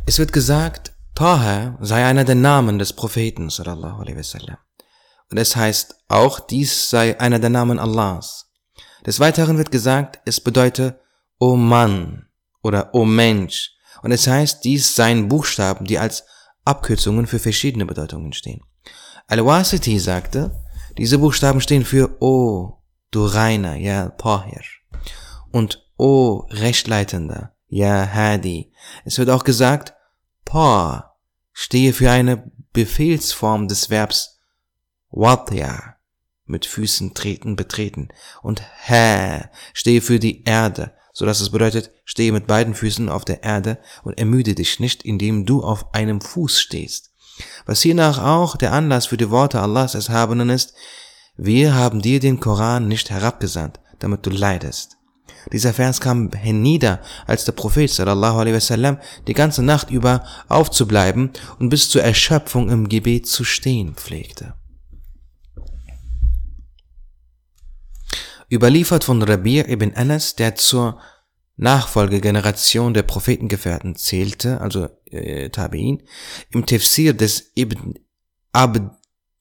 [0.07, 4.59] Es wird gesagt, Taha sei einer der Namen des Propheten, sallallahu alaihi wasallam.
[5.31, 8.53] Und es heißt auch, dies sei einer der Namen Allahs.
[9.05, 11.01] Des Weiteren wird gesagt, es bedeute
[11.41, 12.29] O Mann
[12.63, 13.73] oder O Mensch.
[14.03, 16.25] Und es heißt, dies seien Buchstaben, die als
[16.65, 18.61] Abkürzungen für verschiedene Bedeutungen stehen.
[19.27, 20.63] Al-Wasiti sagte,
[20.97, 22.84] diese Buchstaben stehen für O,
[23.15, 24.63] du Reiner, ja Tahir.
[25.51, 28.73] Und O, Rechtleitender, ja Hadi.
[29.05, 29.95] Es wird auch gesagt,
[30.45, 31.17] Pa
[31.53, 34.41] stehe für eine Befehlsform des Verbs
[35.11, 35.97] Wadya,
[36.45, 38.09] mit Füßen treten, betreten.
[38.43, 43.25] Und Ha stehe für die Erde, so dass es bedeutet, stehe mit beiden Füßen auf
[43.25, 47.13] der Erde und ermüde dich nicht, indem du auf einem Fuß stehst.
[47.67, 50.75] Was hiernach auch der Anlass für die Worte Allahs Erhabenen ist,
[51.37, 54.99] wir haben dir den Koran nicht herabgesandt, damit du leidest.
[55.53, 61.31] Dieser Vers kam hernieder, als der Prophet sallallahu alaihi wasallam die ganze Nacht über aufzubleiben
[61.59, 64.55] und bis zur Erschöpfung im Gebet zu stehen pflegte.
[68.51, 71.01] Überliefert von Rabi' ibn Anas, der zur
[71.57, 76.03] Nachfolgegeneration der Prophetengefährten zählte, also äh, Tabi'in,
[76.51, 77.95] im Tafsir des Ibn
[78.53, 78.91] Abd,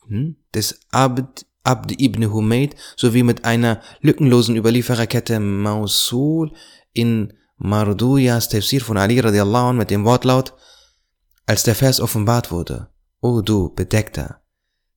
[0.08, 6.52] hm, des Abd, Abd ibn Humayd sowie mit einer lückenlosen Überliefererkette Mausul
[6.94, 10.54] in Marduyas Tafsir von Ali radiallahu anh mit dem Wortlaut,
[11.46, 12.90] als der Vers offenbart wurde,
[13.22, 14.42] O du Bedeckter,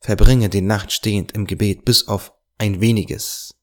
[0.00, 3.56] verbringe die Nacht stehend im Gebet bis auf ein weniges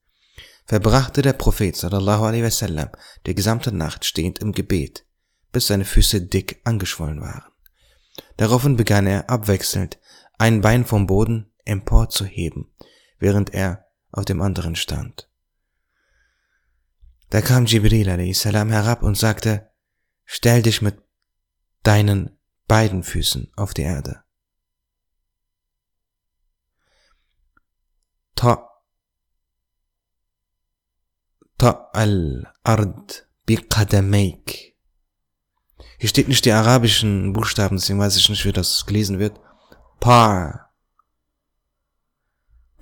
[0.66, 2.90] verbrachte der Prophet sallallahu alaihi wasallam
[3.26, 5.06] die gesamte Nacht stehend im Gebet,
[5.52, 7.52] bis seine Füße dick angeschwollen waren.
[8.38, 10.00] Daraufhin begann er abwechselnd
[10.38, 12.72] ein Bein vom Boden emporzuheben,
[13.24, 15.30] während er auf dem anderen stand.
[17.30, 18.46] Da kam Jibril a.s.
[18.46, 19.72] herab und sagte,
[20.26, 21.02] stell dich mit
[21.82, 24.24] deinen beiden Füßen auf die Erde.
[28.36, 28.70] Ta
[31.94, 34.76] al-Ard biqadameik.
[35.98, 39.40] Hier steht nicht die arabischen Buchstaben, deswegen weiß ich nicht, wie das gelesen wird.
[40.02, 40.63] Pa.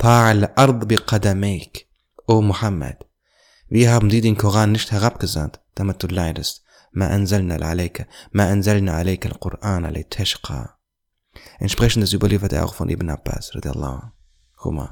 [0.01, 0.81] Pa al-Ard.
[2.25, 3.05] O Muhammad,
[3.69, 6.63] wir haben dir den Koran nicht herabgesandt, damit du leidest.
[6.91, 10.79] Ma anzalna alayka, ma anzalna alayka al-Quran litashqa.
[11.59, 14.01] Entsprechendes überliefert er auch von Ibn Abbas, radiallahu
[14.63, 14.87] anhu.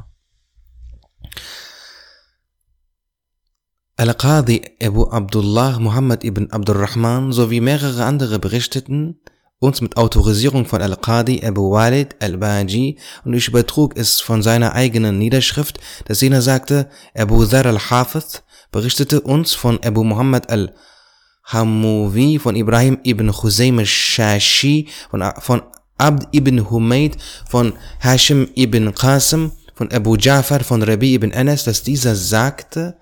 [3.97, 9.19] Al-Qadi Abu Abdullah Muhammad ibn Abdurrahman sowie mehrere andere berichteten
[9.59, 15.17] uns mit Autorisierung von Al-Qadi Abu Walid al-Baji und ich übertrug es von seiner eigenen
[15.19, 22.99] Niederschrift, dass jener sagte, Abu Dhar al-Hafiz berichtete uns von Abu Muhammad al-Hamuvi, von Ibrahim
[23.03, 25.61] ibn Khuzaym al-Shashi, von, von
[25.97, 31.83] Abd ibn Humayd, von Hashim ibn Qasim, von Abu Ja'far, von Rabi ibn Anas, dass
[31.83, 32.97] dieser sagte,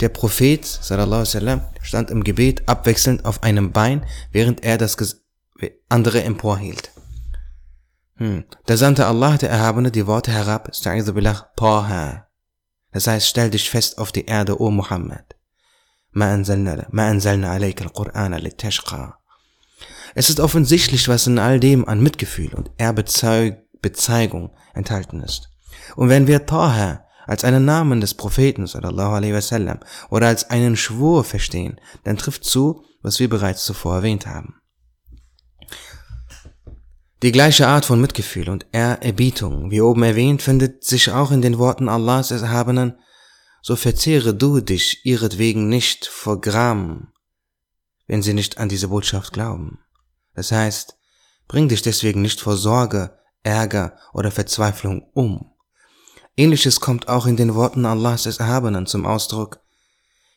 [0.00, 4.96] der Prophet sallallahu sallam, stand im Gebet abwechselnd auf einem Bein, während er das
[5.89, 6.91] andere emporhielt.
[8.15, 8.45] Hm.
[8.65, 10.71] Da sandte Allah, der Erhabene, die Worte herab,
[11.55, 12.27] Taha.
[12.91, 15.37] Das heißt, stell dich fest auf die Erde, o Muhammad.
[16.13, 19.13] ما أنزلنا, ما أنزلنا عليك القرآن لتشقى.
[20.15, 25.49] Es ist offensichtlich, was in all dem an Mitgefühl und Erbezeigung enthalten ist.
[25.95, 30.75] Und wenn wir Taha als einen Namen des Propheten sallallahu alaihi wasallam oder als einen
[30.75, 34.55] Schwur verstehen, dann trifft zu, was wir bereits zuvor erwähnt haben.
[37.22, 41.56] Die gleiche Art von Mitgefühl und Ehrerbietung, wie oben erwähnt, findet sich auch in den
[41.56, 42.98] Worten Allahs Erhabenen,
[43.62, 47.12] so verzehre du dich ihretwegen nicht vor Gram,
[48.08, 49.78] wenn sie nicht an diese Botschaft glauben.
[50.34, 50.98] Das heißt,
[51.46, 55.52] bring dich deswegen nicht vor Sorge, Ärger oder Verzweiflung um.
[56.36, 59.60] Ähnliches kommt auch in den Worten Allahs Erhabenen zum Ausdruck.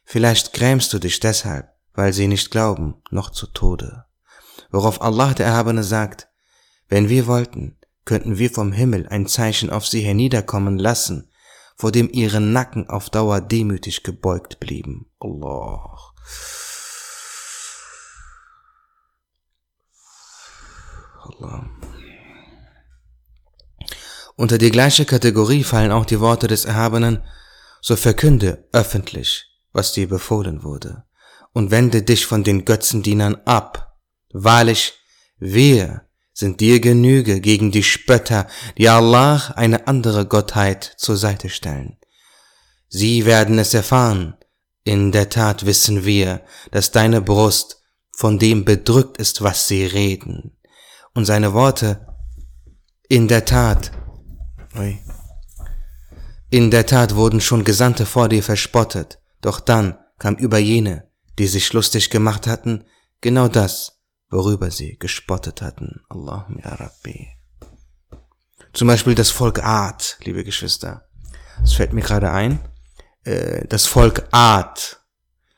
[0.03, 4.05] Vielleicht grämst du dich deshalb, weil sie nicht glauben, noch zu Tode.
[4.69, 6.27] Worauf Allah der Erhabene sagt,
[6.87, 11.31] wenn wir wollten, könnten wir vom Himmel ein Zeichen auf sie herniederkommen lassen,
[11.75, 15.07] vor dem ihre Nacken auf Dauer demütig gebeugt blieben.
[15.19, 16.13] Allah.
[21.23, 21.69] Allah.
[24.37, 27.23] Unter die gleiche Kategorie fallen auch die Worte des Erhabenen,
[27.81, 31.05] so verkünde öffentlich, was dir befohlen wurde,
[31.53, 33.97] und wende dich von den Götzendienern ab.
[34.33, 34.93] Wahrlich,
[35.37, 36.04] wir
[36.35, 38.45] sind dir Genüge gegen die Spötter,
[38.77, 41.97] die Allah eine andere Gottheit zur Seite stellen.
[42.89, 44.35] Sie werden es erfahren.
[44.83, 50.57] In der Tat wissen wir, dass deine Brust von dem bedrückt ist, was sie reden.
[51.13, 52.05] Und seine Worte,
[53.07, 53.91] in der Tat,
[56.49, 61.47] in der Tat wurden schon Gesandte vor dir verspottet, doch dann kam über jene, die
[61.47, 62.83] sich lustig gemacht hatten,
[63.21, 63.94] genau das,
[64.29, 66.03] worüber sie gespottet hatten.
[66.09, 67.29] Allahumma ya Rabbi.
[68.73, 71.07] Zum Beispiel das Volk Ad, liebe Geschwister.
[71.63, 72.59] Es fällt mir gerade ein.
[73.23, 74.81] Äh, das Volk Ad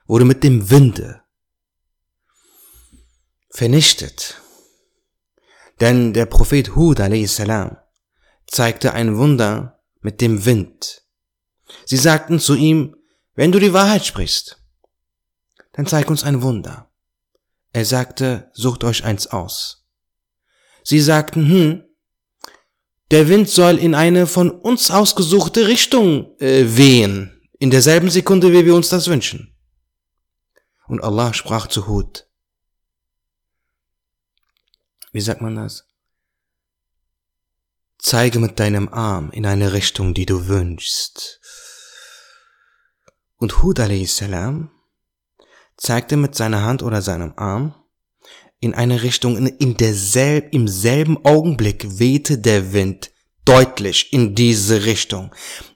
[0.05, 1.21] wurde mit dem Winde
[3.49, 4.41] vernichtet.
[5.79, 7.41] Denn der Prophet Hud a.s.
[8.47, 11.03] zeigte ein Wunder mit dem Wind.
[11.85, 12.95] Sie sagten zu ihm,
[13.35, 14.61] wenn du die Wahrheit sprichst,
[15.73, 16.89] dann zeig uns ein Wunder.
[17.77, 19.85] Er sagte, sucht euch eins aus.
[20.83, 21.83] Sie sagten, hm,
[23.11, 28.65] der Wind soll in eine von uns ausgesuchte Richtung äh, wehen, in derselben Sekunde, wie
[28.65, 29.55] wir uns das wünschen.
[30.87, 32.27] Und Allah sprach zu Hud.
[35.11, 35.85] Wie sagt man das?
[37.99, 41.41] Zeige mit deinem Arm in eine Richtung, die du wünschst.
[43.35, 44.23] Und Hud a.s
[45.77, 47.73] zeigte mit seiner Hand oder seinem Arm
[48.59, 53.11] in eine Richtung, in derselb, im selben Augenblick wehte der Wind
[53.45, 55.33] deutlich in diese Richtung.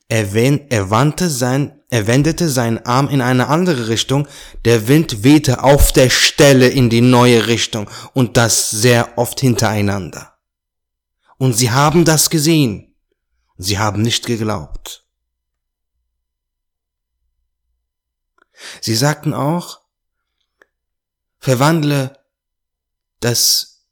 [0.07, 4.27] Er, er wandte sein, er wendete seinen Arm in eine andere Richtung,
[4.65, 10.33] der Wind wehte auf der Stelle in die neue Richtung und das sehr oft hintereinander.
[11.37, 12.95] Und sie haben das gesehen.
[13.57, 15.05] Sie haben nicht geglaubt.
[18.79, 19.80] Sie sagten auch,
[21.41, 22.17] verwandle
[23.19, 23.85] das,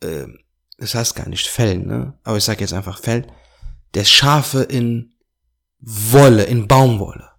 [0.00, 0.26] äh,
[0.78, 2.18] das heißt gar nicht Fell, ne?
[2.24, 3.26] Aber ich sage jetzt einfach Fell,
[3.94, 5.14] der Schafe in
[5.78, 7.30] Wolle, in Baumwolle.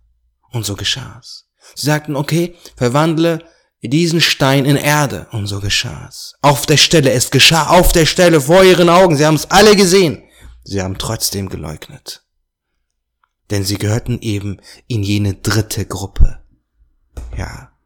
[0.52, 1.50] Und so geschah's.
[1.76, 3.44] Sie sagten, okay, verwandle
[3.84, 5.28] diesen Stein in Erde.
[5.32, 6.36] Und so geschah's.
[6.42, 9.16] Auf der Stelle, es geschah auf der Stelle vor ihren Augen.
[9.18, 10.24] Sie haben es alle gesehen.
[10.64, 12.24] Sie haben trotzdem geleugnet.
[13.50, 16.44] Denn sie gehörten eben in jene dritte Gruppe.
[17.38, 17.77] Ja,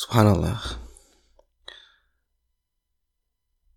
[0.00, 0.62] Subhanallah.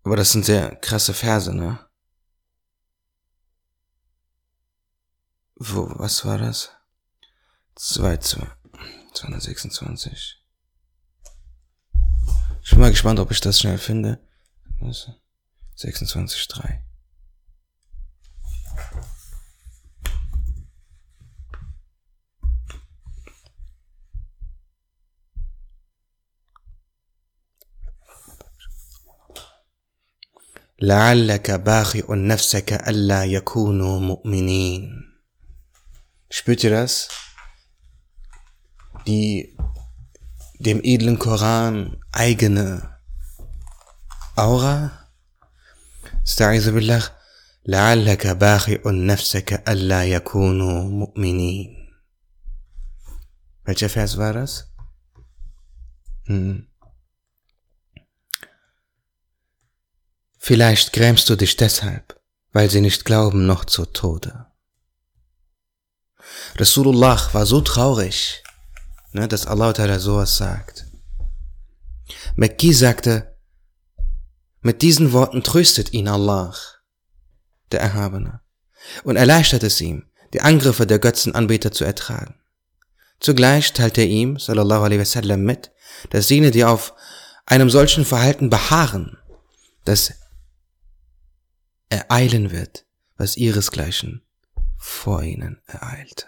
[0.04, 1.84] Aber das sind sehr krasse Verse, ne?
[5.56, 6.70] Wo, was war das?
[7.74, 10.44] 2, 226.
[12.62, 14.24] Ich bin mal gespannt, ob ich das schnell finde.
[15.74, 16.84] 26, 3.
[30.81, 35.03] لعلك باخئ نفسك ألا يكونوا مؤمنين
[36.29, 37.07] Spürt ihr das?
[39.07, 39.57] Die
[40.59, 42.99] dem edlen Koran eigene
[44.35, 45.07] Aura?
[46.27, 47.03] استعيذ بالله
[47.65, 51.77] لعلك باخئ نفسك ألا يكونوا مؤمنين
[53.65, 54.71] Welcher Vers war das?
[56.27, 56.67] Hm.
[60.44, 62.20] Vielleicht grämst du dich deshalb,
[62.52, 64.46] weil sie nicht glauben noch zu Tode.
[66.56, 68.42] Rasulullah war so traurig,
[69.12, 70.86] ne, dass Allah Ta'ala sowas sagt.
[72.34, 73.38] Mekki sagte,
[74.62, 76.56] mit diesen Worten tröstet ihn Allah,
[77.70, 78.40] der Erhabene,
[79.04, 82.34] und erleichtert es ihm, die Angriffe der Götzenanbeter zu ertragen.
[83.20, 85.70] Zugleich teilte er ihm, sallallahu alaihi wasallam, mit,
[86.10, 86.94] dass jene, die auf
[87.46, 89.18] einem solchen Verhalten beharren,
[89.84, 90.14] dass
[91.92, 92.86] ereilen wird,
[93.18, 94.22] was ihresgleichen
[94.78, 96.26] vor ihnen ereilte.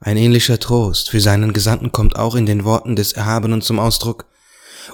[0.00, 4.26] Ein ähnlicher Trost für seinen Gesandten kommt auch in den Worten des Erhabenen zum Ausdruck,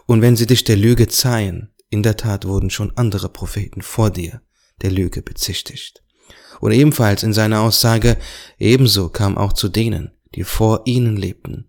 [0.06, 4.10] und wenn sie dich der Lüge zeihen, in der Tat wurden schon andere Propheten vor
[4.10, 4.40] dir
[4.82, 6.02] der Lüge bezichtigt.
[6.60, 8.16] Und ebenfalls in seiner Aussage,
[8.58, 11.68] ebenso kam auch zu denen, die vor ihnen lebten,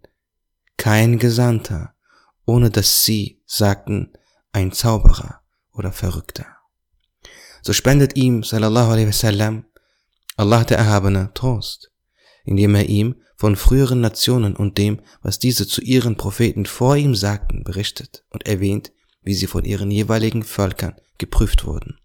[0.78, 1.94] kein Gesandter,
[2.46, 4.14] ohne dass sie sagten,
[4.52, 5.45] ein Zauberer
[5.76, 6.46] oder Verrückter.
[7.62, 9.66] So spendet ihm, sallallahu alaihi wasallam,
[10.38, 11.92] Allah der Erhabene Trost,
[12.44, 17.16] indem er ihm von früheren Nationen und dem, was diese zu ihren Propheten vor ihm
[17.16, 18.92] sagten, berichtet und erwähnt,
[19.24, 22.00] wie sie von ihren jeweiligen Völkern geprüft wurden.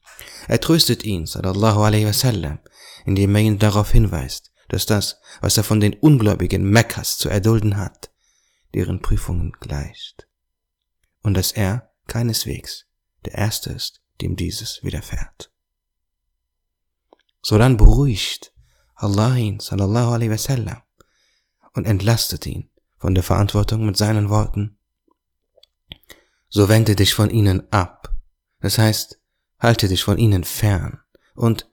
[0.48, 2.58] Er tröstet ihn, sallallahu alaihi wasallam,
[3.04, 7.76] indem er ihn darauf hinweist, dass das, was er von den Ungläubigen Mekkas zu erdulden
[7.76, 8.10] hat,
[8.74, 10.28] deren Prüfungen gleicht.
[11.22, 12.86] Und dass er keineswegs
[13.24, 15.50] der Erste ist, dem dieses widerfährt.
[17.42, 18.52] So dann beruhigt
[18.94, 20.82] Allah ihn, sallallahu alaihi wasallam,
[21.72, 22.68] und entlastet ihn
[22.98, 24.76] von der Verantwortung mit seinen Worten.
[26.48, 28.14] So wende dich von ihnen ab.
[28.60, 29.18] Das heißt,
[29.58, 31.00] halte dich von ihnen fern.
[31.34, 31.70] Und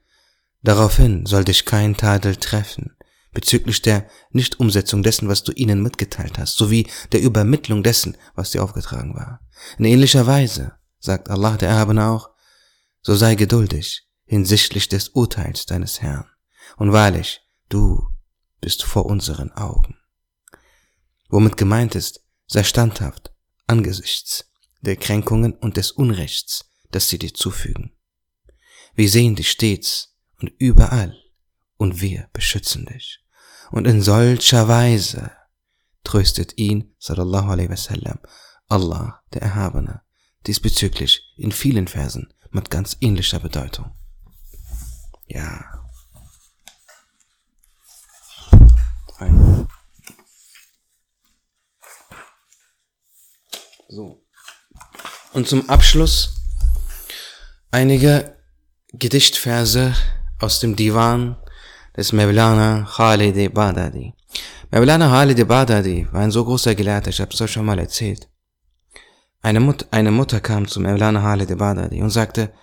[0.62, 2.98] daraufhin soll dich kein Tadel treffen
[3.38, 8.64] bezüglich der Nichtumsetzung dessen, was du ihnen mitgeteilt hast, sowie der Übermittlung dessen, was dir
[8.64, 9.42] aufgetragen war.
[9.78, 12.30] In ähnlicher Weise sagt Allah der Erhabene auch,
[13.02, 16.30] so sei geduldig hinsichtlich des Urteils deines Herrn.
[16.76, 18.10] Und wahrlich, du
[18.60, 19.98] bist vor unseren Augen.
[21.30, 23.34] Womit gemeint ist, sei standhaft
[23.68, 27.98] angesichts der Kränkungen und des Unrechts, das sie dir zufügen.
[28.96, 31.16] Wir sehen dich stets und überall
[31.78, 33.24] und wir beschützen dich.
[33.72, 35.32] Und in solcher Weise
[36.04, 38.20] tröstet ihn, sallallahu alaihi wasallam,
[38.70, 40.02] Allah, der Erhabene,
[40.48, 43.92] diesbezüglich in vielen Versen mit ganz ähnlicher Bedeutung.
[45.28, 45.78] Ja.
[53.90, 54.22] So.
[55.34, 56.36] Und zum Abschluss
[57.72, 58.38] einige
[58.94, 59.96] Gedichtverse
[60.40, 61.38] aus dem Divan
[61.96, 64.14] des Mevlana Khalid Badadi.
[64.72, 68.30] Mevlana Khalid Badadi war ein so großer Gelehrter, ich habe es euch schon mal erzählt.
[69.48, 72.54] Eine, Mut eine Mutter kam zu Mevlana Khalid Badadi und sagte,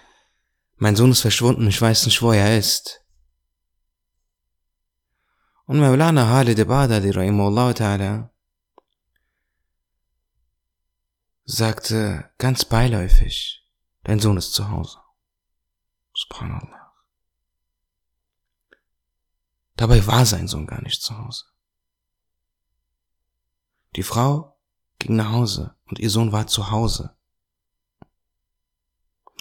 [0.76, 3.02] mein Sohn ist verschwunden, ich weiß nicht, wo er ist.
[5.64, 8.28] Und Mevlana Halid Badali Rahimullah Ta'ala
[11.44, 13.66] sagte ganz beiläufig,
[14.02, 14.98] dein Sohn ist zu Hause.
[16.12, 16.92] Subhanallah.
[19.76, 21.46] Dabei war sein Sohn gar nicht zu Hause.
[23.96, 24.53] Die Frau
[25.04, 27.14] ging nach Hause und ihr Sohn war zu Hause.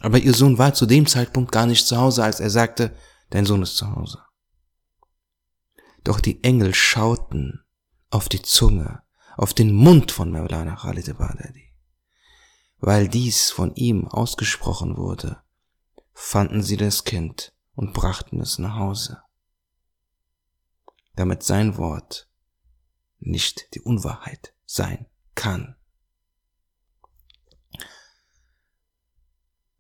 [0.02, 2.96] Aber ihr Sohn war zu dem Zeitpunkt gar nicht zu Hause, als er sagte,
[3.30, 4.22] dein Sohn ist zu Hause.
[6.04, 7.64] Doch die Engel schauten
[8.10, 9.04] auf die Zunge,
[9.38, 11.74] auf den Mund von Maulana Khalid Badadi.
[12.80, 15.42] Weil dies von ihm ausgesprochen wurde,
[16.12, 19.24] fanden sie das Kind und brachten es nach Hause,
[21.16, 22.30] damit sein Wort
[23.20, 25.76] nicht die Unwahrheit sein كان.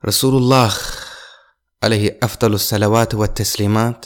[0.05, 0.73] رسول الله
[1.83, 4.05] عليه أفضل الصلوات والتسليمات.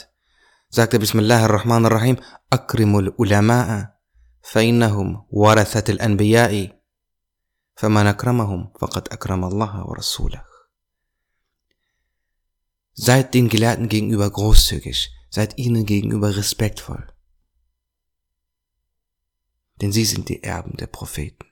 [0.69, 2.17] زاكت بسم الله الرحمن الرحيم.
[2.53, 3.97] أكرم العلماء
[4.41, 6.81] فإنهم ورثة الأنبياء
[7.75, 10.43] فمن أكرمهم فقد أكرم الله ورسوله.
[12.99, 17.16] Seid den Gelehrten gegenüber großzügig, seid ihnen gegenüber respektvoll.
[19.81, 21.45] Denn sie sind die Erben der Propheten.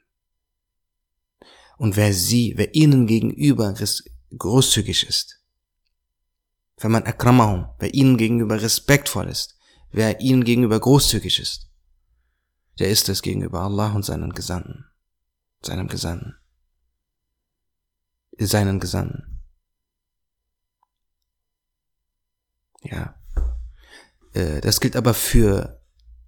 [1.77, 3.75] Und wer sie, wer ihnen gegenüber
[4.37, 5.41] großzügig ist,
[6.77, 9.57] wenn man akramahum, wer ihnen gegenüber respektvoll ist,
[9.91, 11.69] wer ihnen gegenüber großzügig ist,
[12.79, 14.85] der ist es gegenüber Allah und seinen Gesandten,
[15.61, 16.35] seinem Gesandten,
[18.37, 19.39] seinen Gesandten.
[22.81, 23.19] Ja,
[24.33, 25.81] äh, das gilt aber für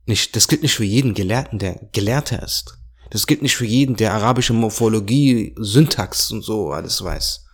[0.07, 2.77] nicht, das gilt nicht für jeden Gelehrten, der Gelehrter ist.
[3.09, 7.45] Das gilt nicht für jeden, der arabische Morphologie, Syntax und so alles weiß.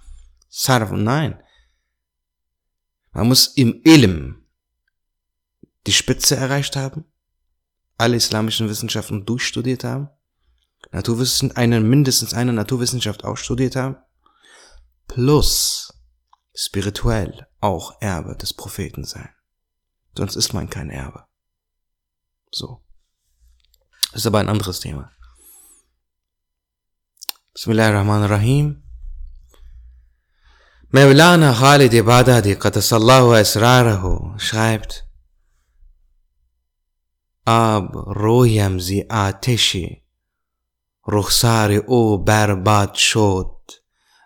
[0.49, 1.41] Sarf, nein.
[3.11, 4.45] Man muss im Ilm
[5.85, 7.05] die Spitze erreicht haben,
[7.97, 10.09] alle islamischen Wissenschaften durchstudiert haben,
[10.91, 13.97] Naturwissenschaften, eine, mindestens eine Naturwissenschaft auch studiert haben,
[15.07, 15.93] plus
[16.55, 19.29] spirituell auch Erbe des Propheten sein.
[20.17, 21.25] Sonst ist man kein Erbe.
[22.53, 22.83] So.
[24.11, 25.11] Das ist aber ein anderes Thema.
[27.55, 28.83] Bismillahirrahmanirrahim.
[30.91, 35.03] Mevlana Khalid Ibadadi Qatasallahu Esrarahu schreibt,
[37.45, 40.03] Ab رویم زی آتشی
[41.07, 43.55] رخسار او برباد شد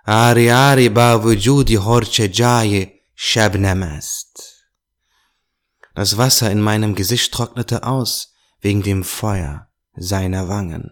[0.08, 3.84] آری آری با وجودی هرچه جای شبنم
[5.98, 10.92] Das Wasser in meinem Gesicht trocknete aus wegen dem Feuer seiner Wangen.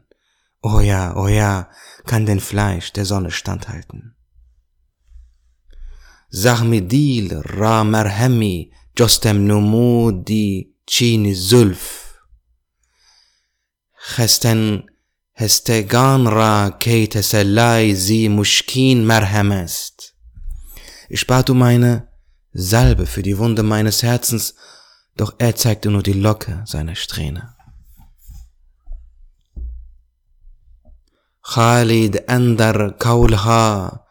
[0.63, 1.69] Oh ja, oh ja,
[2.07, 4.15] kann den Fleisch der Sonne standhalten.
[6.31, 12.19] Zahmidil ra marhami jostem numudi chini zulf.
[14.15, 14.89] Chesten
[15.33, 20.15] hestegan ra tesellai zi mushkin marham ist.
[21.09, 22.07] Ich bat um eine
[22.53, 24.55] Salbe für die Wunde meines Herzens
[25.16, 27.54] doch er zeigte nur die Locke seiner Strähne.
[31.42, 34.04] خالد أندر كولها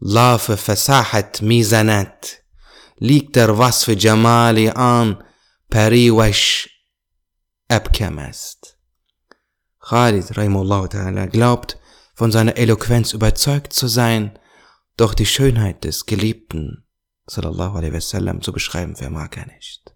[0.00, 2.26] لاف فساحة ميزانات
[3.00, 5.22] liegt der Wasf Jamali an
[5.70, 6.68] Periwash
[7.68, 8.76] abkämest.
[9.80, 11.78] Khalid Rahimullah Ta'ala glaubt,
[12.14, 14.38] von seiner Eloquenz überzeugt zu sein,
[14.96, 16.86] doch die Schönheit des Geliebten
[17.26, 19.93] sallallahu alaihi wasallam zu beschreiben vermag er nicht.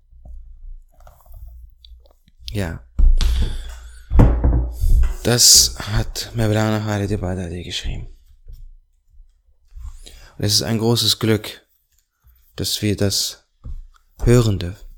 [2.52, 2.84] Ja.
[5.24, 8.08] Das hat Mevlana Khalid Baghdadi geschrieben.
[10.38, 11.62] Und es ist ein großes Glück,
[12.56, 13.46] dass wir das
[14.26, 14.90] hören dürfen.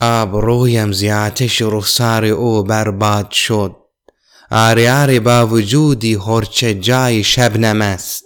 [0.00, 3.76] آب رویم زیاتش رخسار او برباد شد
[4.50, 8.24] آری آری با وجودی هرچه جای شبنم است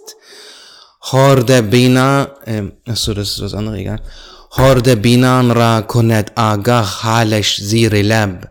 [0.99, 2.27] خورده بینا
[2.87, 3.99] das ist was anderes egal
[4.51, 8.43] خورده بینان را کند آگاه حالش زیر لب.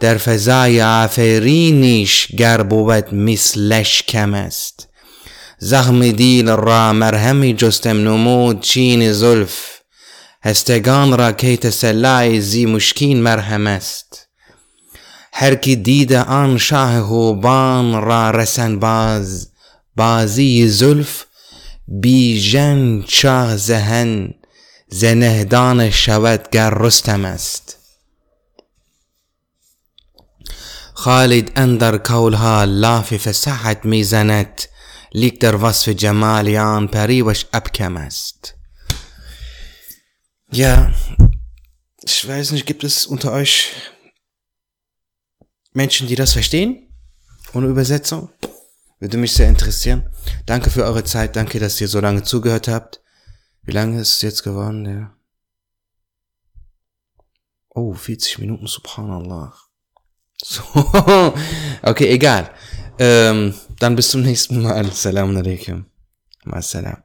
[0.00, 4.88] در فضای آفرینیش گر بود مثلش کم است.
[5.58, 9.74] زخم دیل را مرهمی جستم نمود چین زلف.
[10.42, 14.28] هستگان را کی تسلای زی مشکین مرهم است.
[15.32, 19.48] هر کی دیده آن شاه هوبان را رسن باز
[19.96, 21.24] بازی زلف
[21.88, 24.34] بیژن شاه زهن.
[24.93, 27.77] زنهدان شود گر رستم است
[30.93, 34.61] خالد اندر کولها لاف فساحت میزند
[35.13, 38.55] liegt der was für Jamalian Periwash abkam ist.
[40.51, 40.93] Ja,
[42.03, 43.71] ich weiß nicht, gibt es unter euch
[45.73, 46.87] Menschen, die das verstehen?
[47.53, 48.29] Ohne Übersetzung?
[48.99, 50.09] Würde mich sehr interessieren.
[50.45, 53.01] Danke für eure Zeit, danke, dass ihr so lange zugehört habt.
[53.64, 54.84] Wie lange ist es jetzt geworden?
[54.86, 55.16] Ja.
[57.70, 59.54] Oh, 40 Minuten, subhanallah.
[60.46, 60.62] So,
[61.82, 62.50] okay, egal.
[62.98, 64.84] Ähm, dann bis zum nächsten Mal.
[64.84, 65.86] Assalamu alaikum.
[66.44, 67.03] Assalam.